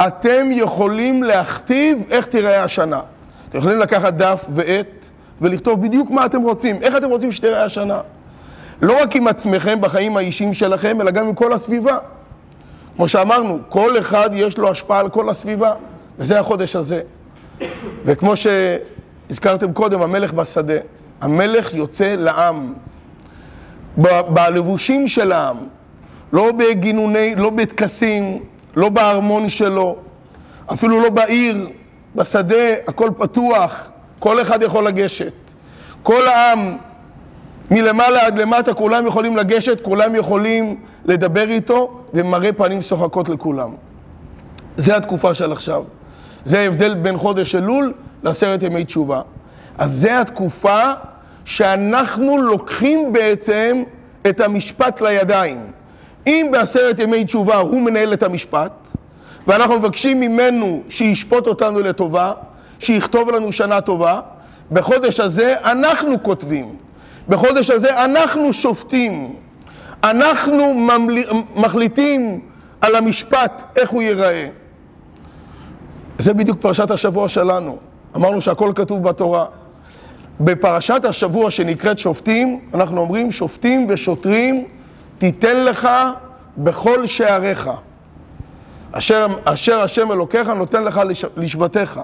אתם 0.07 0.48
יכולים 0.51 1.24
להכתיב 1.24 2.00
איך 2.10 2.25
תיראה 2.25 2.63
השנה. 2.63 3.00
אתם 3.50 3.57
יכולים 3.57 3.79
לקחת 3.79 4.13
דף 4.13 4.45
ועט 4.55 4.88
ולכתוב 5.41 5.81
בדיוק 5.81 6.10
מה 6.10 6.25
אתם 6.25 6.41
רוצים, 6.41 6.81
איך 6.81 6.95
אתם 6.98 7.10
רוצים 7.10 7.31
שתיראה 7.31 7.63
השנה. 7.63 8.01
לא 8.81 9.01
רק 9.01 9.15
עם 9.15 9.27
עצמכם 9.27 9.81
בחיים 9.81 10.17
האישיים 10.17 10.53
שלכם, 10.53 11.01
אלא 11.01 11.12
גם 11.12 11.27
עם 11.27 11.34
כל 11.34 11.53
הסביבה. 11.53 11.98
כמו 12.95 13.07
שאמרנו, 13.07 13.60
כל 13.69 14.00
אחד 14.00 14.29
יש 14.34 14.57
לו 14.57 14.72
השפעה 14.72 15.00
על 15.00 15.10
כל 15.10 15.29
הסביבה, 15.29 15.74
וזה 16.19 16.39
החודש 16.39 16.75
הזה. 16.75 17.01
וככמו 18.05 18.34
שהזכרתם 18.36 19.74
קודם, 19.74 20.01
המלך 20.01 20.34
בשדה. 20.34 20.77
המלך 21.22 21.74
יוצא 21.74 22.15
לעם, 22.17 22.74
בלבושים 24.27 25.07
של 25.07 25.31
העם, 25.31 25.57
לא 26.34 26.51
בגינוני, 26.51 27.36
לא 27.36 27.50
בטקסים, 27.50 28.43
לא 28.75 28.89
בארמון 28.89 29.50
שלו, 29.50 29.95
אפילו 30.74 31.01
לא 31.01 31.10
בעיר, 31.10 31.67
בשדה, 32.15 32.74
הכל 32.88 33.10
פתוח, 33.17 33.88
כל 34.19 34.41
אחד 34.41 34.62
יכול 34.62 34.88
לגשת. 34.88 35.34
כל 36.03 36.27
העם, 36.27 36.77
מלמעלה 37.72 38.25
עד 38.25 38.38
למטה, 38.38 38.74
כולם 38.74 39.07
יכולים 39.07 39.38
לגשת, 39.38 39.81
כולם 39.81 40.15
יכולים 40.15 40.75
לדבר 41.05 41.50
איתו, 41.50 42.01
ומראה 42.13 42.53
פנים 42.53 42.81
שוחקות 42.81 43.29
לכולם. 43.29 43.69
זה 44.77 44.98
התקופה 44.98 45.34
של 45.34 45.51
עכשיו. 45.51 45.84
זה 46.45 46.60
ההבדל 46.60 46.93
בין 46.93 47.17
חודש 47.17 47.55
אלול 47.55 47.93
לעשרת 48.24 48.63
ימי 48.63 48.86
תשובה. 48.86 49.22
אז 49.77 49.91
זה 49.91 50.22
התקופה 50.22 50.91
שאנחנו 51.46 52.38
לוקחים 52.38 53.13
בעצם 53.13 53.84
את 54.27 54.39
המשפט 54.41 55.01
לידיים. 55.01 55.62
אם 56.27 56.50
בעשרת 56.51 57.00
ימי 57.00 57.25
תשובה 57.25 57.55
הוא 57.55 57.82
מנהל 57.82 58.13
את 58.13 58.24
המשפט, 58.24 58.72
ואנחנו 59.48 59.79
מבקשים 59.79 60.20
ממנו 60.20 60.82
שישפוט 60.89 61.48
אותנו 61.48 61.79
לטובה, 61.79 62.34
שיכתוב 62.79 63.29
לנו 63.29 63.51
שנה 63.51 63.82
טובה, 63.82 64.20
בחודש 64.72 65.20
הזה 65.20 65.55
אנחנו 65.63 66.24
כותבים, 66.24 66.75
בחודש 67.29 67.70
הזה 67.70 68.05
אנחנו 68.05 68.53
שופטים, 68.53 69.36
אנחנו 70.03 70.74
ממל... 70.74 71.24
מחליטים 71.55 72.41
על 72.82 72.96
המשפט, 72.96 73.62
איך 73.75 73.89
הוא 73.89 74.01
ייראה. 74.01 74.48
זה 76.20 76.34
בדיוק 76.34 76.58
פרשת 76.62 76.91
השבוע 76.91 77.29
שלנו. 77.29 77.77
אמרנו 78.15 78.41
שהכל 78.41 78.72
כתוב 78.75 79.03
בתורה. 79.03 79.46
בפרשת 80.39 81.06
השבוע 81.06 81.51
שנקראת 81.51 82.00
שופטים, 82.00 82.60
אנחנו 82.74 83.01
אומרים 83.01 83.32
שופטים 83.32 83.86
ושוטרים 83.89 84.65
תיתן 85.18 85.65
לך 85.65 85.89
בכל 86.58 87.08
שעריך. 87.08 87.70
אשר, 88.92 89.27
אשר 89.44 89.82
השם 89.82 90.12
אלוקיך 90.12 90.50
נותן 90.50 90.84
לך 90.84 91.01
לשבטיך. 91.38 92.00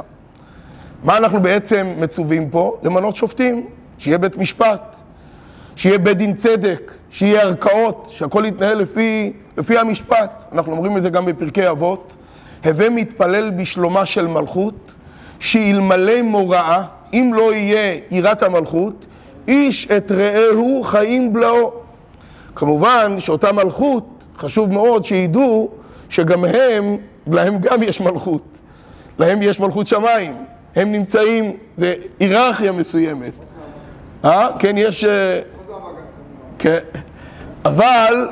מה 1.04 1.18
אנחנו 1.18 1.42
בעצם 1.42 1.94
מצווים 1.98 2.50
פה? 2.50 2.78
למנות 2.84 3.16
שופטים. 3.16 3.68
שיהיה 4.02 4.18
בית 4.18 4.38
משפט, 4.38 4.96
שיהיה 5.76 5.98
בית 5.98 6.18
דין 6.18 6.36
צדק, 6.36 6.92
שיהיה 7.12 7.42
ערכאות, 7.42 8.08
שהכל 8.10 8.44
יתנהל 8.48 8.78
לפי, 8.78 9.34
לפי 9.58 9.78
המשפט. 9.78 10.32
אנחנו 10.52 10.72
אומרים 10.72 10.98
את 10.98 11.02
זה 11.02 11.10
גם 11.10 11.26
בפרקי 11.26 11.70
אבות. 11.70 12.14
הווה 12.66 12.90
מתפלל 12.90 13.50
בשלומה 13.50 14.06
של 14.06 14.28
מלכות, 14.28 14.92
שאלמלא 15.40 16.22
מוראה, 16.22 16.84
אם 17.14 17.32
לא 17.36 17.54
יהיה 17.54 18.00
יראת 18.12 18.44
המלכות, 18.44 19.06
איש 19.48 19.88
את 19.98 20.12
רעהו 20.12 20.84
חיים 20.84 21.34
בלעו. 21.34 21.72
כמובן 22.56 23.20
שאותה 23.20 23.52
מלכות, 23.52 24.08
חשוב 24.38 24.74
מאוד 24.74 25.06
שידעו 25.06 25.70
שגם 26.10 26.46
הם, 26.46 26.98
להם 27.28 27.58
גם 27.60 27.84
יש 27.84 28.02
מלכות. 28.02 28.44
להם 29.20 29.42
יש 29.42 29.60
מלכות 29.60 29.88
שמיים. 29.88 30.36
הם 30.76 30.92
נמצאים, 30.92 31.58
זה 31.78 31.94
היררכיה 32.20 32.72
מסוימת. 32.72 33.34
אה? 34.26 34.48
כן, 34.60 34.78
יש... 34.78 35.04
אה, 35.04 35.42
כן. 36.60 36.80
אבל 37.66 38.28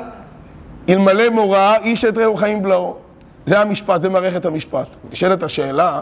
אלמלא 0.88 1.28
מורא, 1.28 1.76
איש 1.82 2.04
את 2.04 2.18
רעהו 2.18 2.36
חיים 2.36 2.62
בלעו. 2.62 2.96
זה 3.46 3.60
המשפט, 3.60 4.00
זה 4.00 4.08
מערכת 4.08 4.44
המשפט. 4.44 4.86
נשאלת 5.12 5.42
השאלה, 5.42 6.00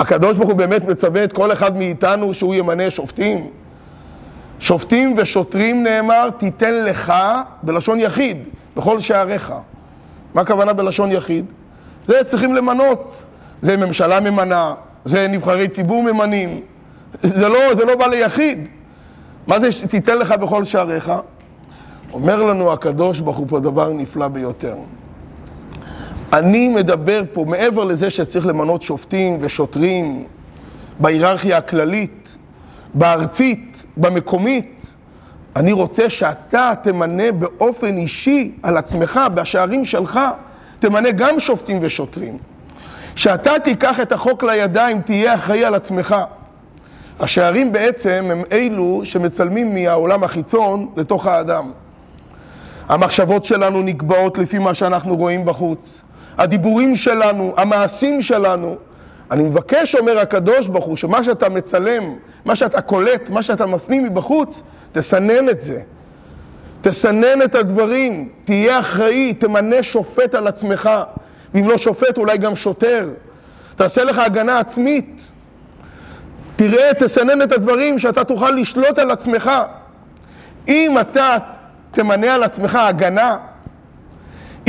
הקדוש 0.00 0.36
ברוך 0.36 0.48
הוא 0.48 0.58
באמת 0.58 0.84
מצווה 0.84 1.24
את 1.24 1.32
כל 1.32 1.52
אחד 1.52 1.76
מאיתנו 1.76 2.34
שהוא 2.34 2.54
ימנה 2.54 2.90
שופטים? 2.90 3.46
שופטים 4.60 5.14
ושוטרים 5.18 5.82
נאמר, 5.82 6.30
תיתן 6.38 6.84
לך 6.84 7.12
בלשון 7.62 8.00
יחיד, 8.00 8.38
בכל 8.76 9.00
שעריך. 9.00 9.52
מה 10.34 10.40
הכוונה 10.40 10.72
בלשון 10.72 11.12
יחיד? 11.12 11.44
זה 12.06 12.24
צריכים 12.24 12.54
למנות. 12.54 13.16
זה 13.62 13.76
ממשלה 13.76 14.20
ממנה, 14.20 14.74
זה 15.04 15.28
נבחרי 15.28 15.68
ציבור 15.68 16.02
ממנים. 16.02 16.60
זה 17.22 17.48
לא, 17.48 17.74
זה 17.76 17.84
לא 17.84 17.96
בא 17.96 18.06
ליחיד. 18.06 18.66
מה 19.46 19.60
זה 19.60 19.68
תיתן 19.90 20.18
לך 20.18 20.32
בכל 20.32 20.64
שעריך? 20.64 21.12
אומר 22.12 22.42
לנו 22.42 22.72
הקדוש 22.72 23.20
ברוך 23.20 23.36
הוא 23.36 23.46
פה 23.48 23.60
דבר 23.60 23.92
נפלא 23.92 24.28
ביותר. 24.28 24.74
אני 26.32 26.68
מדבר 26.68 27.22
פה, 27.32 27.44
מעבר 27.44 27.84
לזה 27.84 28.10
שצריך 28.10 28.46
למנות 28.46 28.82
שופטים 28.82 29.38
ושוטרים 29.40 30.24
בהיררכיה 31.00 31.56
הכללית, 31.56 32.28
בארצית, 32.94 33.82
במקומית, 33.96 34.80
אני 35.56 35.72
רוצה 35.72 36.10
שאתה 36.10 36.72
תמנה 36.82 37.32
באופן 37.32 37.96
אישי 37.96 38.52
על 38.62 38.76
עצמך, 38.76 39.20
בשערים 39.34 39.84
שלך, 39.84 40.20
תמנה 40.78 41.10
גם 41.10 41.40
שופטים 41.40 41.78
ושוטרים. 41.82 42.38
שאתה 43.16 43.52
תיקח 43.64 44.00
את 44.00 44.12
החוק 44.12 44.44
לידיים, 44.44 45.00
תהיה 45.00 45.34
אחראי 45.34 45.64
על 45.64 45.74
עצמך. 45.74 46.16
השערים 47.20 47.72
בעצם 47.72 48.28
הם 48.30 48.42
אלו 48.52 49.00
שמצלמים 49.04 49.74
מהעולם 49.74 50.24
החיצון 50.24 50.88
לתוך 50.96 51.26
האדם. 51.26 51.70
המחשבות 52.88 53.44
שלנו 53.44 53.82
נקבעות 53.82 54.38
לפי 54.38 54.58
מה 54.58 54.74
שאנחנו 54.74 55.16
רואים 55.16 55.44
בחוץ. 55.44 56.02
הדיבורים 56.40 56.96
שלנו, 56.96 57.54
המעשים 57.56 58.22
שלנו. 58.22 58.76
אני 59.30 59.44
מבקש, 59.44 59.94
אומר 59.94 60.18
הקדוש 60.18 60.66
ברוך 60.66 60.84
הוא, 60.84 60.96
שמה 60.96 61.24
שאתה 61.24 61.48
מצלם, 61.48 62.14
מה 62.44 62.56
שאתה 62.56 62.80
קולט, 62.80 63.28
מה 63.30 63.42
שאתה 63.42 63.66
מפנים 63.66 64.04
מבחוץ, 64.04 64.62
תסנן 64.92 65.48
את 65.48 65.60
זה. 65.60 65.80
תסנן 66.80 67.42
את 67.44 67.54
הדברים, 67.54 68.28
תהיה 68.44 68.80
אחראי, 68.80 69.34
תמנה 69.34 69.82
שופט 69.82 70.34
על 70.34 70.46
עצמך. 70.46 70.90
ואם 71.54 71.68
לא 71.68 71.78
שופט, 71.78 72.18
אולי 72.18 72.38
גם 72.38 72.56
שוטר. 72.56 73.10
תעשה 73.76 74.04
לך 74.04 74.18
הגנה 74.18 74.58
עצמית. 74.58 75.20
תראה, 76.56 76.94
תסנן 76.98 77.42
את 77.42 77.52
הדברים 77.52 77.98
שאתה 77.98 78.24
תוכל 78.24 78.50
לשלוט 78.50 78.98
על 78.98 79.10
עצמך. 79.10 79.50
אם 80.68 80.96
אתה 81.00 81.36
תמנה 81.90 82.34
על 82.34 82.42
עצמך 82.42 82.74
הגנה, 82.74 83.36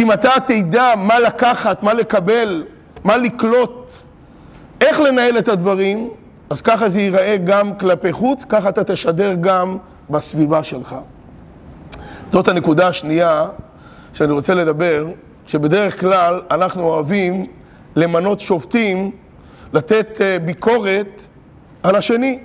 אם 0.02 0.12
אתה 0.12 0.30
תדע 0.48 0.94
מה 0.98 1.20
לקחת, 1.20 1.84
מה 1.84 1.94
לקבל, 1.94 2.64
מה 3.04 3.18
לקלוט, 3.18 3.90
איך 4.82 5.00
לנהל 5.00 5.38
את 5.38 5.48
הדברים, 5.48 6.10
אז 6.50 6.62
ככה 6.62 6.90
זה 6.90 7.02
ייראה 7.02 7.38
גם 7.38 7.78
כלפי 7.78 8.12
חוץ, 8.12 8.44
ככה 8.50 8.70
אתה 8.70 8.84
תשדר 8.84 9.36
גם 9.42 9.78
בסביבה 10.10 10.64
שלך. 10.64 10.96
זאת 12.32 12.48
הנקודה 12.48 12.88
השנייה 12.88 13.48
שאני 14.14 14.32
רוצה 14.32 14.54
לדבר, 14.54 15.08
שבדרך 15.48 16.00
כלל 16.00 16.42
אנחנו 16.52 16.84
אוהבים 16.84 17.46
למנות 17.96 18.40
שופטים, 18.40 19.12
לתת 19.74 20.22
אה, 20.22 20.40
ביקורת 20.40 21.22
על 21.84 21.96
השני, 21.96 22.40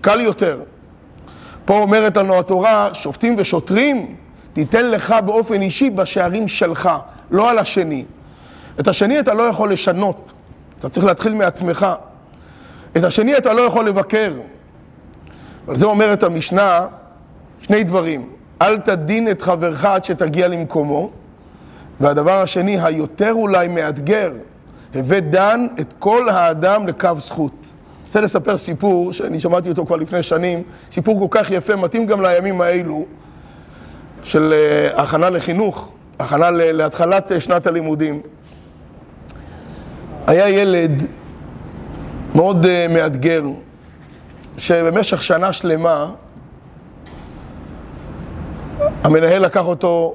קל 0.00 0.20
יותר. 0.20 0.60
פה 1.64 1.74
אומרת 1.78 2.16
לנו 2.16 2.38
התורה, 2.38 2.90
שופטים 2.92 3.34
ושוטרים, 3.38 4.16
תיתן 4.52 4.90
לך 4.90 5.14
באופן 5.24 5.62
אישי 5.62 5.90
בשערים 5.90 6.48
שלך, 6.48 6.90
לא 7.30 7.50
על 7.50 7.58
השני. 7.58 8.04
את 8.80 8.88
השני 8.88 9.20
אתה 9.20 9.34
לא 9.34 9.42
יכול 9.42 9.72
לשנות, 9.72 10.32
אתה 10.78 10.88
צריך 10.88 11.06
להתחיל 11.06 11.34
מעצמך. 11.34 11.86
את 12.96 13.04
השני 13.04 13.36
אתה 13.36 13.54
לא 13.54 13.60
יכול 13.60 13.86
לבקר. 13.86 14.32
על 15.68 15.76
זה 15.76 15.86
אומרת 15.86 16.22
המשנה 16.22 16.86
שני 17.62 17.84
דברים. 17.84 18.28
אל 18.62 18.78
תדין 18.78 19.30
את 19.30 19.42
חברך 19.42 19.84
עד 19.84 20.04
שתגיע 20.04 20.48
למקומו, 20.48 21.10
והדבר 22.00 22.42
השני, 22.42 22.80
היותר 22.80 23.32
אולי 23.32 23.68
מאתגר, 23.68 24.32
הווה 24.94 25.20
דן 25.20 25.66
את 25.80 25.86
כל 25.98 26.28
האדם 26.28 26.86
לקו 26.86 27.08
זכות. 27.18 27.52
רוצה 28.06 28.20
לספר 28.20 28.58
סיפור 28.58 29.12
שאני 29.12 29.40
שמעתי 29.40 29.68
אותו 29.68 29.86
כבר 29.86 29.96
לפני 29.96 30.22
שנים, 30.22 30.62
סיפור 30.92 31.28
כל 31.28 31.38
כך 31.38 31.50
יפה, 31.50 31.76
מתאים 31.76 32.06
גם 32.06 32.22
לימים 32.22 32.60
האלו. 32.60 33.04
של 34.24 34.52
אה, 34.52 35.02
הכנה 35.02 35.30
לחינוך, 35.30 35.88
הכנה 36.18 36.50
להתחלת 36.50 37.32
אה, 37.32 37.40
שנת 37.40 37.66
הלימודים. 37.66 38.20
היה 40.26 40.48
ילד 40.48 41.02
מאוד 42.34 42.66
אה, 42.66 42.86
מאתגר, 42.88 43.42
שבמשך 44.58 45.22
שנה 45.22 45.52
שלמה 45.52 46.10
המנהל 49.04 49.42
לקח 49.42 49.66
אותו 49.66 50.14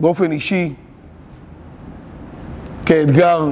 באופן 0.00 0.32
אישי 0.32 0.74
כאתגר 2.86 3.48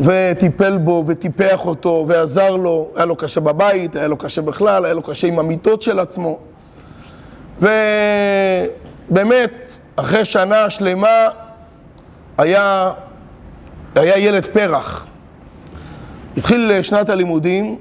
וטיפל 0.00 0.78
בו 0.78 1.04
וטיפח 1.06 1.66
אותו 1.66 2.04
ועזר 2.08 2.56
לו, 2.56 2.88
היה 2.96 3.04
לו 3.04 3.16
קשה 3.16 3.40
בבית, 3.40 3.96
היה 3.96 4.08
לו 4.08 4.16
קשה 4.16 4.42
בכלל, 4.42 4.84
היה 4.84 4.94
לו 4.94 5.02
קשה 5.02 5.26
עם 5.26 5.38
המיטות 5.38 5.82
של 5.82 5.98
עצמו. 5.98 6.38
ובאמת, 7.60 9.50
אחרי 9.96 10.24
שנה 10.24 10.70
שלמה 10.70 11.28
היה, 12.38 12.92
היה 13.94 14.18
ילד 14.18 14.46
פרח. 14.46 15.06
התחיל 16.36 16.82
שנת 16.82 17.08
הלימודים, 17.08 17.78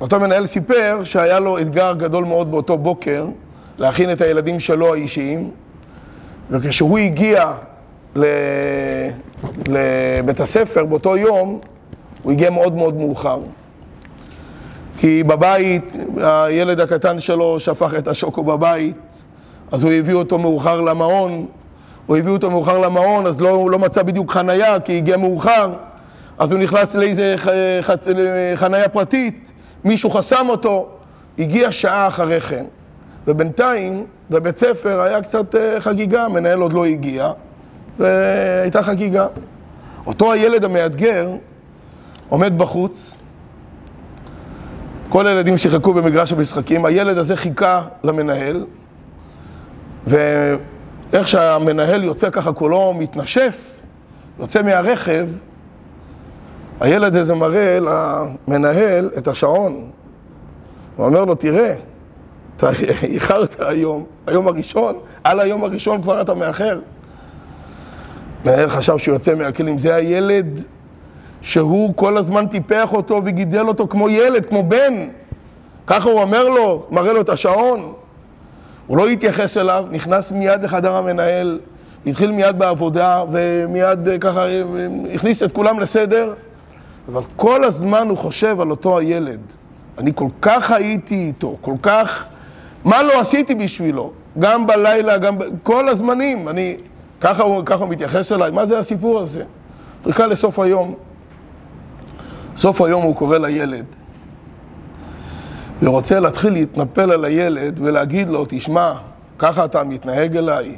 אותו 0.00 0.20
מנהל 0.20 0.46
סיפר 0.46 1.00
שהיה 1.04 1.40
לו 1.40 1.58
אתגר 1.58 1.94
גדול 1.98 2.24
מאוד 2.24 2.50
באותו 2.50 2.78
בוקר 2.78 3.26
להכין 3.78 4.12
את 4.12 4.20
הילדים 4.20 4.60
שלו 4.60 4.94
האישיים, 4.94 5.50
וכשהוא 6.50 6.98
הגיע 6.98 7.52
לבית 9.68 10.40
הספר 10.40 10.84
באותו 10.84 11.16
יום, 11.16 11.60
הוא 12.22 12.32
הגיע 12.32 12.50
מאוד 12.50 12.76
מאוד 12.76 12.94
מאוחר. 12.94 13.40
כי 15.02 15.22
בבית, 15.22 15.96
הילד 16.16 16.80
הקטן 16.80 17.20
שלו 17.20 17.60
שפך 17.60 17.94
את 17.98 18.08
השוקו 18.08 18.44
בבית, 18.44 18.96
אז 19.72 19.84
הוא 19.84 19.92
הביא 19.92 20.14
אותו 20.14 20.38
מאוחר 20.38 20.80
למעון, 20.80 21.46
הוא 22.06 22.16
הביא 22.16 22.32
אותו 22.32 22.50
מאוחר 22.50 22.78
למעון, 22.78 23.26
אז 23.26 23.40
לא, 23.40 23.48
הוא 23.50 23.70
לא 23.70 23.78
מצא 23.78 24.02
בדיוק 24.02 24.32
חנייה, 24.32 24.80
כי 24.80 24.96
הגיע 24.96 25.16
מאוחר, 25.16 25.72
אז 26.38 26.52
הוא 26.52 26.58
נכנס 26.58 26.94
לאיזה 26.94 27.34
חצ... 27.80 28.06
חנייה 28.54 28.88
פרטית, 28.88 29.52
מישהו 29.84 30.10
חסם 30.10 30.48
אותו, 30.48 30.88
הגיע 31.38 31.72
שעה 31.72 32.08
אחרי 32.08 32.40
כן. 32.40 32.64
ובינתיים, 33.26 34.06
בבית 34.30 34.58
ספר 34.58 35.00
היה 35.00 35.22
קצת 35.22 35.54
אה, 35.54 35.80
חגיגה, 35.80 36.24
המנהל 36.24 36.60
עוד 36.60 36.72
לא 36.72 36.84
הגיע, 36.84 37.30
והייתה 37.98 38.82
חגיגה. 38.82 39.26
אותו 40.06 40.32
הילד 40.32 40.64
המאתגר 40.64 41.30
עומד 42.28 42.58
בחוץ, 42.58 43.21
כל 45.12 45.26
הילדים 45.26 45.58
שיחקו 45.58 45.94
במגרש 45.94 46.32
המשחקים, 46.32 46.84
הילד 46.84 47.18
הזה 47.18 47.36
חיכה 47.36 47.82
למנהל, 48.04 48.66
ואיך 50.06 51.28
שהמנהל 51.28 52.04
יוצא 52.04 52.30
ככה 52.30 52.52
כולו 52.52 52.94
מתנשף, 52.98 53.58
יוצא 54.40 54.62
מהרכב, 54.62 55.26
הילד 56.80 57.16
הזה 57.16 57.34
מראה 57.34 57.78
למנהל 57.80 59.10
את 59.18 59.28
השעון. 59.28 59.90
הוא 60.96 61.06
אומר 61.06 61.24
לו, 61.24 61.34
תראה, 61.34 61.74
אתה 62.56 62.70
איחרת 63.02 63.56
היום, 63.60 64.04
היום 64.26 64.48
הראשון, 64.48 64.94
על 65.24 65.40
היום 65.40 65.64
הראשון 65.64 66.02
כבר 66.02 66.20
אתה 66.20 66.34
מאחר. 66.34 66.78
מנהל 68.44 68.70
חשב 68.70 68.98
שהוא 68.98 69.14
יוצא 69.14 69.34
מהכלים, 69.34 69.78
זה 69.78 69.94
הילד 69.94 70.62
שהוא 71.42 71.94
כל 71.96 72.16
הזמן 72.16 72.46
טיפח 72.46 72.92
אותו 72.92 73.20
וגידל 73.24 73.68
אותו 73.68 73.88
כמו 73.88 74.08
ילד, 74.08 74.46
כמו 74.46 74.62
בן. 74.62 75.08
ככה 75.86 76.08
הוא 76.08 76.20
אומר 76.20 76.48
לו, 76.48 76.86
מראה 76.90 77.12
לו 77.12 77.20
את 77.20 77.28
השעון. 77.28 77.92
הוא 78.86 78.96
לא 78.96 79.08
התייחס 79.08 79.56
אליו, 79.56 79.84
נכנס 79.90 80.30
מיד 80.30 80.62
לחדר 80.62 80.96
המנהל, 80.96 81.60
התחיל 82.06 82.32
מיד 82.32 82.58
בעבודה, 82.58 83.24
ומיד 83.32 84.08
אה, 84.08 84.18
ככה 84.18 84.46
אה, 84.46 84.62
הכניס 85.14 85.42
את 85.42 85.52
כולם 85.52 85.80
לסדר, 85.80 86.34
אבל 87.08 87.22
כל 87.36 87.64
הזמן 87.64 88.08
הוא 88.08 88.18
חושב 88.18 88.60
על 88.60 88.70
אותו 88.70 88.98
הילד. 88.98 89.40
אני 89.98 90.12
כל 90.14 90.28
כך 90.42 90.70
הייתי 90.70 91.14
איתו, 91.14 91.56
כל 91.60 91.74
כך... 91.82 92.24
מה 92.84 93.02
לא 93.02 93.20
עשיתי 93.20 93.54
בשבילו? 93.54 94.12
גם 94.38 94.66
בלילה, 94.66 95.16
גם 95.16 95.36
כל 95.62 95.88
הזמנים. 95.88 96.48
אני... 96.48 96.76
ככה 97.20 97.42
הוא, 97.42 97.62
ככה 97.66 97.84
הוא 97.84 97.88
מתייחס 97.88 98.32
אליי, 98.32 98.50
מה 98.50 98.66
זה 98.66 98.78
הסיפור 98.78 99.20
הזה? 99.20 99.42
חיכה 100.04 100.26
לסוף 100.26 100.58
היום. 100.58 100.94
סוף 102.56 102.80
היום 102.80 103.02
הוא 103.02 103.16
קורא 103.16 103.38
לילד, 103.38 103.84
ורוצה 105.82 106.20
להתחיל 106.20 106.52
להתנפל 106.52 107.12
על 107.12 107.24
הילד 107.24 107.78
ולהגיד 107.82 108.28
לו, 108.28 108.44
תשמע, 108.48 108.92
ככה 109.38 109.64
אתה 109.64 109.84
מתנהג 109.84 110.36
אליי? 110.36 110.76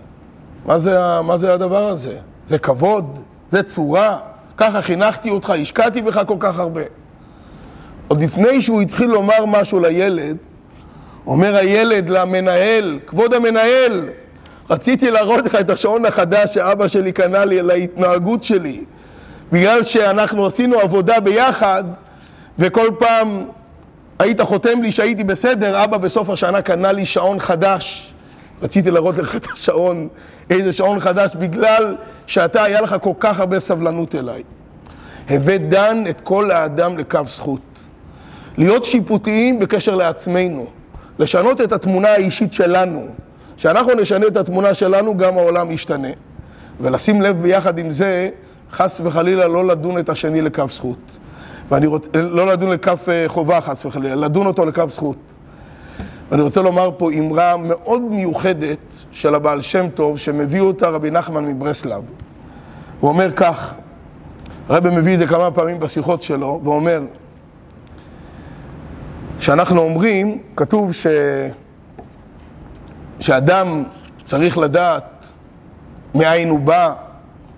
מה 0.66 0.78
זה, 0.78 0.98
מה 1.24 1.38
זה 1.38 1.54
הדבר 1.54 1.88
הזה? 1.88 2.16
זה 2.48 2.58
כבוד? 2.58 3.18
זה 3.52 3.62
צורה? 3.62 4.18
ככה 4.56 4.82
חינכתי 4.82 5.30
אותך, 5.30 5.50
השקעתי 5.50 6.02
בך 6.02 6.20
כל 6.26 6.36
כך 6.40 6.58
הרבה. 6.58 6.82
עוד 8.08 8.22
לפני 8.22 8.62
שהוא 8.62 8.82
התחיל 8.82 9.10
לומר 9.10 9.44
משהו 9.46 9.80
לילד, 9.80 10.36
אומר 11.26 11.56
הילד 11.56 12.08
למנהל, 12.08 12.98
כבוד 13.06 13.34
המנהל, 13.34 14.08
רציתי 14.70 15.10
להראות 15.10 15.44
לך 15.44 15.54
את 15.54 15.70
השעון 15.70 16.04
החדש 16.04 16.54
שאבא 16.54 16.88
שלי 16.88 17.12
קנה 17.12 17.44
לי 17.44 17.62
להתנהגות 17.62 18.44
שלי. 18.44 18.84
בגלל 19.54 19.84
שאנחנו 19.84 20.46
עשינו 20.46 20.78
עבודה 20.78 21.20
ביחד, 21.20 21.84
וכל 22.58 22.88
פעם 22.98 23.44
היית 24.18 24.40
חותם 24.40 24.82
לי 24.82 24.92
שהייתי 24.92 25.24
בסדר, 25.24 25.84
אבא 25.84 25.96
בסוף 25.96 26.30
השנה 26.30 26.62
קנה 26.62 26.92
לי 26.92 27.06
שעון 27.06 27.40
חדש. 27.40 28.14
רציתי 28.62 28.90
להראות 28.90 29.18
לך 29.18 29.36
את 29.36 29.46
השעון, 29.52 30.08
איזה 30.50 30.72
שעון 30.72 31.00
חדש, 31.00 31.34
בגלל 31.34 31.96
שאתה, 32.26 32.62
היה 32.62 32.80
לך 32.80 32.96
כל 33.00 33.12
כך 33.18 33.40
הרבה 33.40 33.60
סבלנות 33.60 34.14
אליי. 34.14 34.42
הבאת 35.30 35.68
דן 35.68 36.04
את 36.10 36.20
כל 36.20 36.50
האדם 36.50 36.98
לקו 36.98 37.20
זכות. 37.26 37.60
להיות 38.58 38.84
שיפוטיים 38.84 39.58
בקשר 39.58 39.94
לעצמנו. 39.94 40.66
לשנות 41.18 41.60
את 41.60 41.72
התמונה 41.72 42.08
האישית 42.08 42.52
שלנו. 42.52 43.06
כשאנחנו 43.56 43.94
נשנה 43.94 44.26
את 44.26 44.36
התמונה 44.36 44.74
שלנו, 44.74 45.16
גם 45.16 45.38
העולם 45.38 45.70
ישתנה. 45.70 46.08
ולשים 46.80 47.22
לב 47.22 47.42
ביחד 47.42 47.78
עם 47.78 47.90
זה, 47.90 48.30
חס 48.74 49.00
וחלילה 49.04 49.48
לא 49.48 49.66
לדון 49.66 49.98
את 49.98 50.08
השני 50.08 50.42
לקו 50.42 50.64
זכות. 50.68 50.98
ואני 51.68 51.86
רוצה, 51.86 52.22
לא 52.22 52.46
לדון 52.46 52.70
לכף 52.70 53.08
אה, 53.08 53.24
חובה 53.26 53.60
חס 53.60 53.86
וחלילה, 53.86 54.14
לדון 54.14 54.46
אותו 54.46 54.66
לכף 54.66 54.90
זכות. 54.90 55.16
ואני 56.30 56.42
רוצה 56.42 56.62
לומר 56.62 56.90
פה 56.96 57.12
אמרה 57.12 57.56
מאוד 57.56 58.02
מיוחדת 58.02 58.78
של 59.12 59.34
הבעל 59.34 59.62
שם 59.62 59.86
טוב, 59.94 60.18
שמביא 60.18 60.60
אותה 60.60 60.88
רבי 60.88 61.10
נחמן 61.10 61.44
מברסלב. 61.44 62.02
הוא 63.00 63.10
אומר 63.10 63.32
כך, 63.32 63.74
הרבי 64.68 64.90
מביא 64.90 65.14
את 65.14 65.18
זה 65.18 65.26
כמה 65.26 65.50
פעמים 65.50 65.80
בשיחות 65.80 66.22
שלו, 66.22 66.60
ואומר, 66.64 67.02
שאנחנו 69.40 69.80
אומרים, 69.80 70.38
כתוב 70.56 70.92
ש... 70.92 71.06
שאדם 73.20 73.82
צריך 74.24 74.58
לדעת 74.58 75.04
מאין 76.14 76.48
הוא 76.48 76.60
בא, 76.60 76.92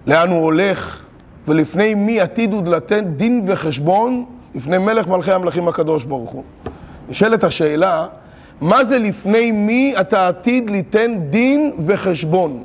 לאן 0.07 0.31
הוא 0.31 0.45
הולך, 0.45 1.06
ולפני 1.49 1.95
מי 1.95 2.21
עתיד 2.21 2.53
הוא 2.53 2.67
לתת 2.67 3.05
דין 3.17 3.45
וחשבון? 3.49 4.25
לפני 4.55 4.79
מלך 4.79 5.09
מלכי 5.09 5.33
המלכים 5.33 5.69
הקדוש 5.69 6.05
ברוך 6.05 6.31
הוא. 6.31 6.43
נשאלת 7.09 7.45
השאלה, 7.45 8.07
מה 8.61 8.85
זה 8.85 8.99
לפני 8.99 9.53
מי 9.53 9.95
אתה 10.01 10.29
עתיד 10.29 10.71
ליתן 10.71 11.17
דין 11.31 11.73
וחשבון? 11.87 12.63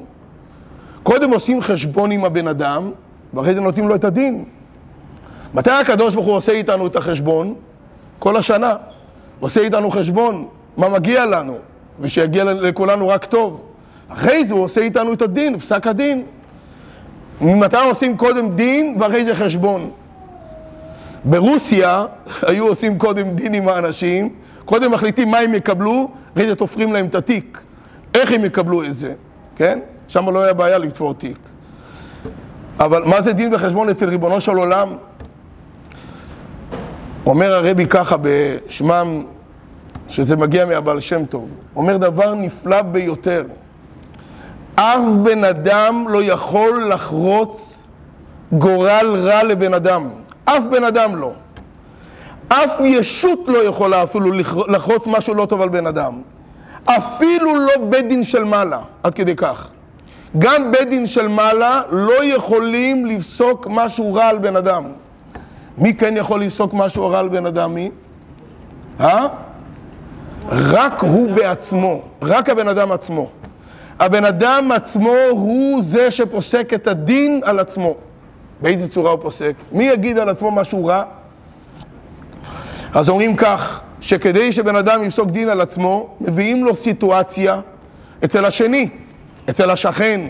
קודם 1.03 1.33
עושים 1.33 1.61
חשבון 1.61 2.11
עם 2.11 2.25
הבן 2.25 2.47
אדם, 2.47 2.91
ואחרי 3.33 3.53
זה 3.53 3.61
נותנים 3.61 3.87
לו 3.87 3.95
את 3.95 4.03
הדין. 4.03 4.43
מתי 5.53 5.71
הקדוש 5.71 6.13
ברוך 6.13 6.25
הוא 6.25 6.35
עושה 6.35 6.51
איתנו 6.51 6.87
את 6.87 6.95
החשבון? 6.95 7.53
כל 8.19 8.37
השנה. 8.37 8.73
עושה 9.39 9.61
איתנו 9.61 9.91
חשבון, 9.91 10.47
מה 10.77 10.89
מגיע 10.89 11.25
לנו, 11.25 11.57
ושיגיע 11.99 12.43
לכולנו 12.43 13.07
רק 13.07 13.25
טוב. 13.25 13.61
אחרי 14.09 14.45
זה 14.45 14.53
הוא 14.53 14.63
עושה 14.63 14.81
איתנו 14.81 15.13
את 15.13 15.21
הדין, 15.21 15.59
פסק 15.59 15.87
הדין. 15.87 16.23
ממתי 17.41 17.77
עושים 17.89 18.17
קודם 18.17 18.55
דין 18.55 18.97
ואחרי 18.99 19.25
זה 19.25 19.35
חשבון? 19.35 19.89
ברוסיה 21.25 22.05
היו 22.41 22.67
עושים 22.67 22.97
קודם 22.97 23.29
דין 23.35 23.53
עם 23.53 23.67
האנשים, 23.67 24.29
קודם 24.65 24.91
מחליטים 24.91 25.31
מה 25.31 25.37
הם 25.37 25.53
יקבלו, 25.53 26.11
אחרי 26.33 26.47
זה 26.47 26.55
תופרים 26.55 26.93
להם 26.93 27.05
את 27.05 27.15
התיק. 27.15 27.59
איך 28.13 28.31
הם 28.31 28.45
יקבלו 28.45 28.83
את 28.83 28.97
זה, 28.97 29.13
כן? 29.55 29.79
שם 30.07 30.29
לא 30.29 30.43
היה 30.43 30.53
בעיה 30.53 30.77
לתפור 30.77 31.13
תיק. 31.13 31.37
אבל 32.79 33.03
מה 33.03 33.21
זה 33.21 33.33
דין 33.33 33.53
וחשבון 33.53 33.89
אצל 33.89 34.09
ריבונו 34.09 34.41
של 34.41 34.55
עולם? 34.55 34.95
אומר 37.25 37.53
הרבי 37.53 37.85
ככה 37.85 38.15
בשמם, 38.21 39.23
שזה 40.07 40.35
מגיע 40.35 40.65
מהבעל 40.65 40.99
שם 40.99 41.25
טוב, 41.25 41.49
אומר 41.75 41.97
דבר 41.97 42.35
נפלא 42.35 42.81
ביותר. 42.81 43.43
אף 44.75 44.99
בן 45.23 45.43
אדם 45.43 46.05
לא 46.09 46.23
יכול 46.23 46.93
לחרוץ 46.93 47.87
גורל 48.51 49.15
רע 49.15 49.43
לבן 49.43 49.73
אדם. 49.73 50.09
אף 50.45 50.63
בן 50.71 50.83
אדם 50.83 51.15
לא. 51.15 51.31
אף 52.47 52.79
ישות 52.79 53.39
לא 53.47 53.57
יכולה 53.57 54.03
אפילו 54.03 54.31
לחרוץ 54.67 55.07
משהו 55.07 55.33
לא 55.33 55.45
טוב 55.45 55.61
על 55.61 55.69
בן 55.69 55.87
אדם. 55.87 56.21
אפילו 56.85 57.55
לא 57.55 57.85
בית 57.89 58.07
דין 58.07 58.23
של 58.23 58.43
מעלה, 58.43 58.79
עד 59.03 59.13
כדי 59.13 59.35
כך. 59.35 59.69
גם 60.37 60.71
בית 60.71 60.89
דין 60.89 61.07
של 61.07 61.27
מעלה 61.27 61.81
לא 61.89 62.23
יכולים 62.23 63.05
לפסוק 63.05 63.67
משהו 63.69 64.13
רע 64.13 64.25
על 64.25 64.37
בן 64.37 64.55
אדם. 64.55 64.83
מי 65.77 65.93
כן 65.93 66.17
יכול 66.17 66.43
לפסוק 66.43 66.73
משהו 66.73 67.09
רע 67.09 67.19
על 67.19 67.29
בן 67.29 67.45
אדם? 67.45 67.73
מי? 67.73 67.91
אה? 68.99 69.27
רק 70.49 71.03
הוא 71.03 71.35
בעצמו, 71.35 72.01
רק 72.21 72.49
הבן 72.49 72.67
אדם 72.67 72.91
עצמו. 72.91 73.29
הבן 74.01 74.25
אדם 74.25 74.71
עצמו 74.71 75.15
הוא 75.29 75.81
זה 75.83 76.11
שפוסק 76.11 76.73
את 76.73 76.87
הדין 76.87 77.41
על 77.43 77.59
עצמו. 77.59 77.95
באיזה 78.61 78.89
צורה 78.89 79.11
הוא 79.11 79.19
פוסק? 79.21 79.53
מי 79.71 79.83
יגיד 79.83 80.17
על 80.17 80.29
עצמו 80.29 80.51
משהו 80.51 80.85
רע? 80.85 81.03
אז 82.93 83.09
אומרים 83.09 83.35
כך, 83.35 83.81
שכדי 84.01 84.51
שבן 84.51 84.75
אדם 84.75 85.03
יפסוק 85.03 85.29
דין 85.29 85.49
על 85.49 85.61
עצמו, 85.61 86.15
מביאים 86.21 86.65
לו 86.65 86.75
סיטואציה 86.75 87.59
אצל 88.25 88.45
השני, 88.45 88.89
אצל 89.49 89.69
השכן, 89.69 90.21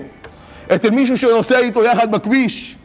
אצל 0.75 0.89
מישהו 0.89 1.17
שנוסע 1.17 1.60
איתו 1.60 1.84
יחד 1.84 2.12
בכביש, 2.12 2.77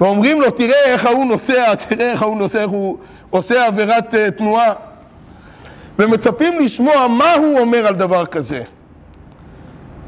ואומרים 0.00 0.40
לו, 0.40 0.50
תראה 0.50 0.84
איך 0.84 1.06
ההוא 1.06 1.24
נוסע, 1.24 1.74
תראה 1.88 2.10
איך 2.12 2.22
ההוא 2.22 2.36
נוסע, 2.36 2.62
איך 2.62 2.70
הוא 2.70 2.98
עושה 3.30 3.66
עבירת 3.66 4.14
uh, 4.14 4.30
תנועה. 4.30 4.72
ומצפים 5.98 6.58
לשמוע 6.58 7.08
מה 7.08 7.34
הוא 7.34 7.58
אומר 7.58 7.86
על 7.86 7.94
דבר 7.94 8.26
כזה. 8.26 8.62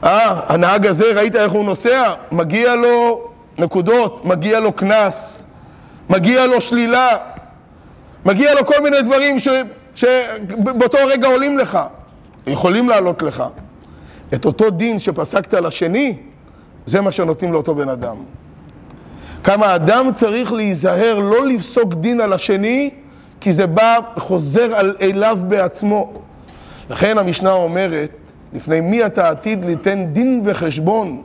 אה, 0.05 0.41
הנהג 0.49 0.87
הזה, 0.87 1.13
ראית 1.15 1.37
איך 1.37 1.53
הוא 1.53 1.65
נוסע? 1.65 2.15
מגיע 2.33 2.75
לו 2.75 3.29
נקודות, 3.59 4.25
מגיע 4.25 4.61
לו 4.61 4.73
קנס, 4.73 5.43
מגיע 6.11 6.47
לו 6.47 6.61
שלילה, 6.61 7.09
מגיע 8.25 8.55
לו 8.55 8.67
כל 8.67 8.83
מיני 8.83 9.03
דברים 9.03 9.39
ש, 9.39 9.49
שבאותו 9.95 10.99
רגע 11.07 11.29
עולים 11.29 11.59
לך, 11.59 11.79
יכולים 12.47 12.89
לעלות 12.89 13.23
לך. 13.23 13.45
את 14.35 14.45
אותו 14.45 14.71
דין 14.71 14.99
שפסקת 14.99 15.55
לשני, 15.55 16.17
זה 16.87 17.01
מה 17.01 17.13
שנותנים 17.13 17.53
לאותו 17.53 17.75
בן 17.75 17.89
אדם. 17.89 18.17
כמה 19.45 19.75
אדם 19.75 20.11
צריך 20.15 20.53
להיזהר 20.53 21.19
לא 21.19 21.47
לפסוק 21.47 21.95
דין 21.95 22.21
על 22.21 22.33
השני, 22.33 22.91
כי 23.41 23.53
זה 23.53 23.67
בא, 23.67 23.99
חוזר 24.19 24.75
על 24.75 24.97
אליו 25.01 25.39
בעצמו. 25.49 26.13
לכן 26.91 27.19
המשנה 27.19 27.53
אומרת, 27.53 28.11
לפני 28.53 28.81
מי 28.81 29.07
אתה 29.07 29.29
עתיד 29.29 29.65
ליתן 29.65 30.07
דין 30.13 30.43
וחשבון? 30.45 31.23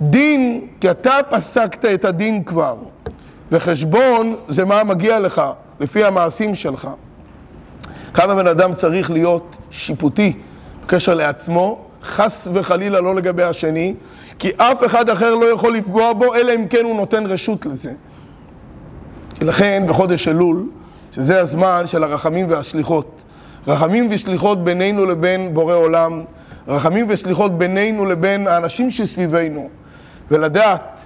דין, 0.00 0.66
כי 0.80 0.90
אתה 0.90 1.14
פסקת 1.30 1.84
את 1.84 2.04
הדין 2.04 2.44
כבר, 2.44 2.76
וחשבון 3.52 4.36
זה 4.48 4.64
מה 4.64 4.84
מגיע 4.84 5.18
לך, 5.18 5.42
לפי 5.80 6.04
המעשים 6.04 6.54
שלך. 6.54 6.88
כמה 8.14 8.34
בן 8.34 8.46
אדם 8.46 8.74
צריך 8.74 9.10
להיות 9.10 9.56
שיפוטי 9.70 10.32
בקשר 10.84 11.14
לעצמו, 11.14 11.78
חס 12.02 12.48
וחלילה 12.54 13.00
לא 13.00 13.14
לגבי 13.14 13.42
השני, 13.42 13.94
כי 14.38 14.50
אף 14.56 14.86
אחד 14.86 15.10
אחר 15.10 15.34
לא 15.34 15.46
יכול 15.46 15.76
לפגוע 15.76 16.12
בו, 16.12 16.34
אלא 16.34 16.54
אם 16.54 16.68
כן 16.68 16.84
הוא 16.84 16.96
נותן 16.96 17.26
רשות 17.26 17.66
לזה. 17.66 17.92
לכן 19.40 19.84
בחודש 19.88 20.28
אלול, 20.28 20.66
שזה 21.12 21.40
הזמן 21.40 21.82
של 21.86 22.04
הרחמים 22.04 22.50
והשליחות, 22.50 23.10
רחמים 23.66 24.08
ושליחות 24.10 24.64
בינינו 24.64 25.06
לבין 25.06 25.54
בורא 25.54 25.74
עולם, 25.74 26.24
רחמים 26.68 27.06
וסליחות 27.08 27.58
בינינו 27.58 28.06
לבין 28.06 28.46
האנשים 28.46 28.90
שסביבנו, 28.90 29.68
ולדעת 30.30 31.00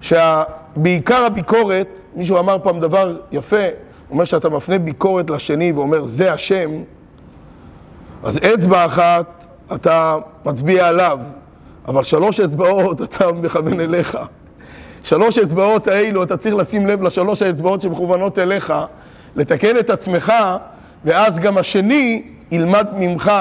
שבעיקר 0.00 1.24
הביקורת, 1.24 1.88
מישהו 2.14 2.38
אמר 2.38 2.56
פעם 2.62 2.80
דבר 2.80 3.16
יפה, 3.32 3.66
אומר 4.10 4.24
שאתה 4.24 4.48
מפנה 4.48 4.78
ביקורת 4.78 5.30
לשני 5.30 5.72
ואומר 5.72 6.06
זה 6.06 6.32
השם, 6.32 6.70
אז 8.22 8.38
אצבע 8.54 8.86
אחת 8.86 9.26
אתה 9.74 10.16
מצביע 10.44 10.86
עליו, 10.88 11.18
אבל 11.88 12.04
שלוש 12.04 12.40
אצבעות 12.40 13.02
אתה 13.02 13.32
מכוון 13.32 13.80
אליך. 13.80 14.18
שלוש 15.02 15.38
אצבעות 15.38 15.88
האלו, 15.88 16.22
אתה 16.22 16.36
צריך 16.36 16.54
לשים 16.54 16.86
לב 16.86 17.02
לשלוש 17.02 17.42
האצבעות 17.42 17.80
שמכוונות 17.80 18.38
אליך, 18.38 18.74
לתקן 19.36 19.78
את 19.78 19.90
עצמך, 19.90 20.32
ואז 21.04 21.38
גם 21.38 21.58
השני 21.58 22.22
ילמד 22.50 22.86
ממך, 22.92 23.32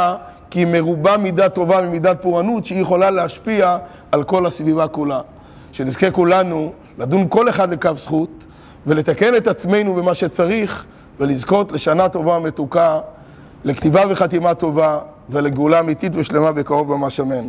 כי 0.50 0.66
מרובה 0.66 1.18
מידה 1.18 1.50
טובה 1.50 1.82
ממידת 1.82 2.22
פורענות, 2.22 2.66
שהיא 2.66 2.82
יכולה 2.82 3.12
להשפיע 3.12 3.78
על 4.12 4.24
כל 4.24 4.46
הסביבה 4.46 4.88
כולה. 4.88 5.22
שנזכה 5.72 6.12
כולנו 6.12 6.72
לדון 6.98 7.26
כל 7.30 7.50
אחד 7.50 7.74
לכף 7.74 7.98
זכות, 7.98 8.30
ולתקן 8.88 9.36
את 9.36 9.48
עצמנו 9.48 9.96
במה 9.96 10.16
שצריך, 10.16 10.86
ולזכות 11.20 11.72
לשנה 11.72 12.10
טובה 12.10 12.38
ומתוקה, 12.38 13.00
לכתיבה 13.64 14.02
וחתימה 14.10 14.54
טובה, 14.54 15.00
ולגאולה 15.30 15.80
אמיתית 15.80 16.12
ושלמה 16.16 16.52
בקרוב 16.52 16.96
ממש 16.96 17.20
אמן. 17.20 17.48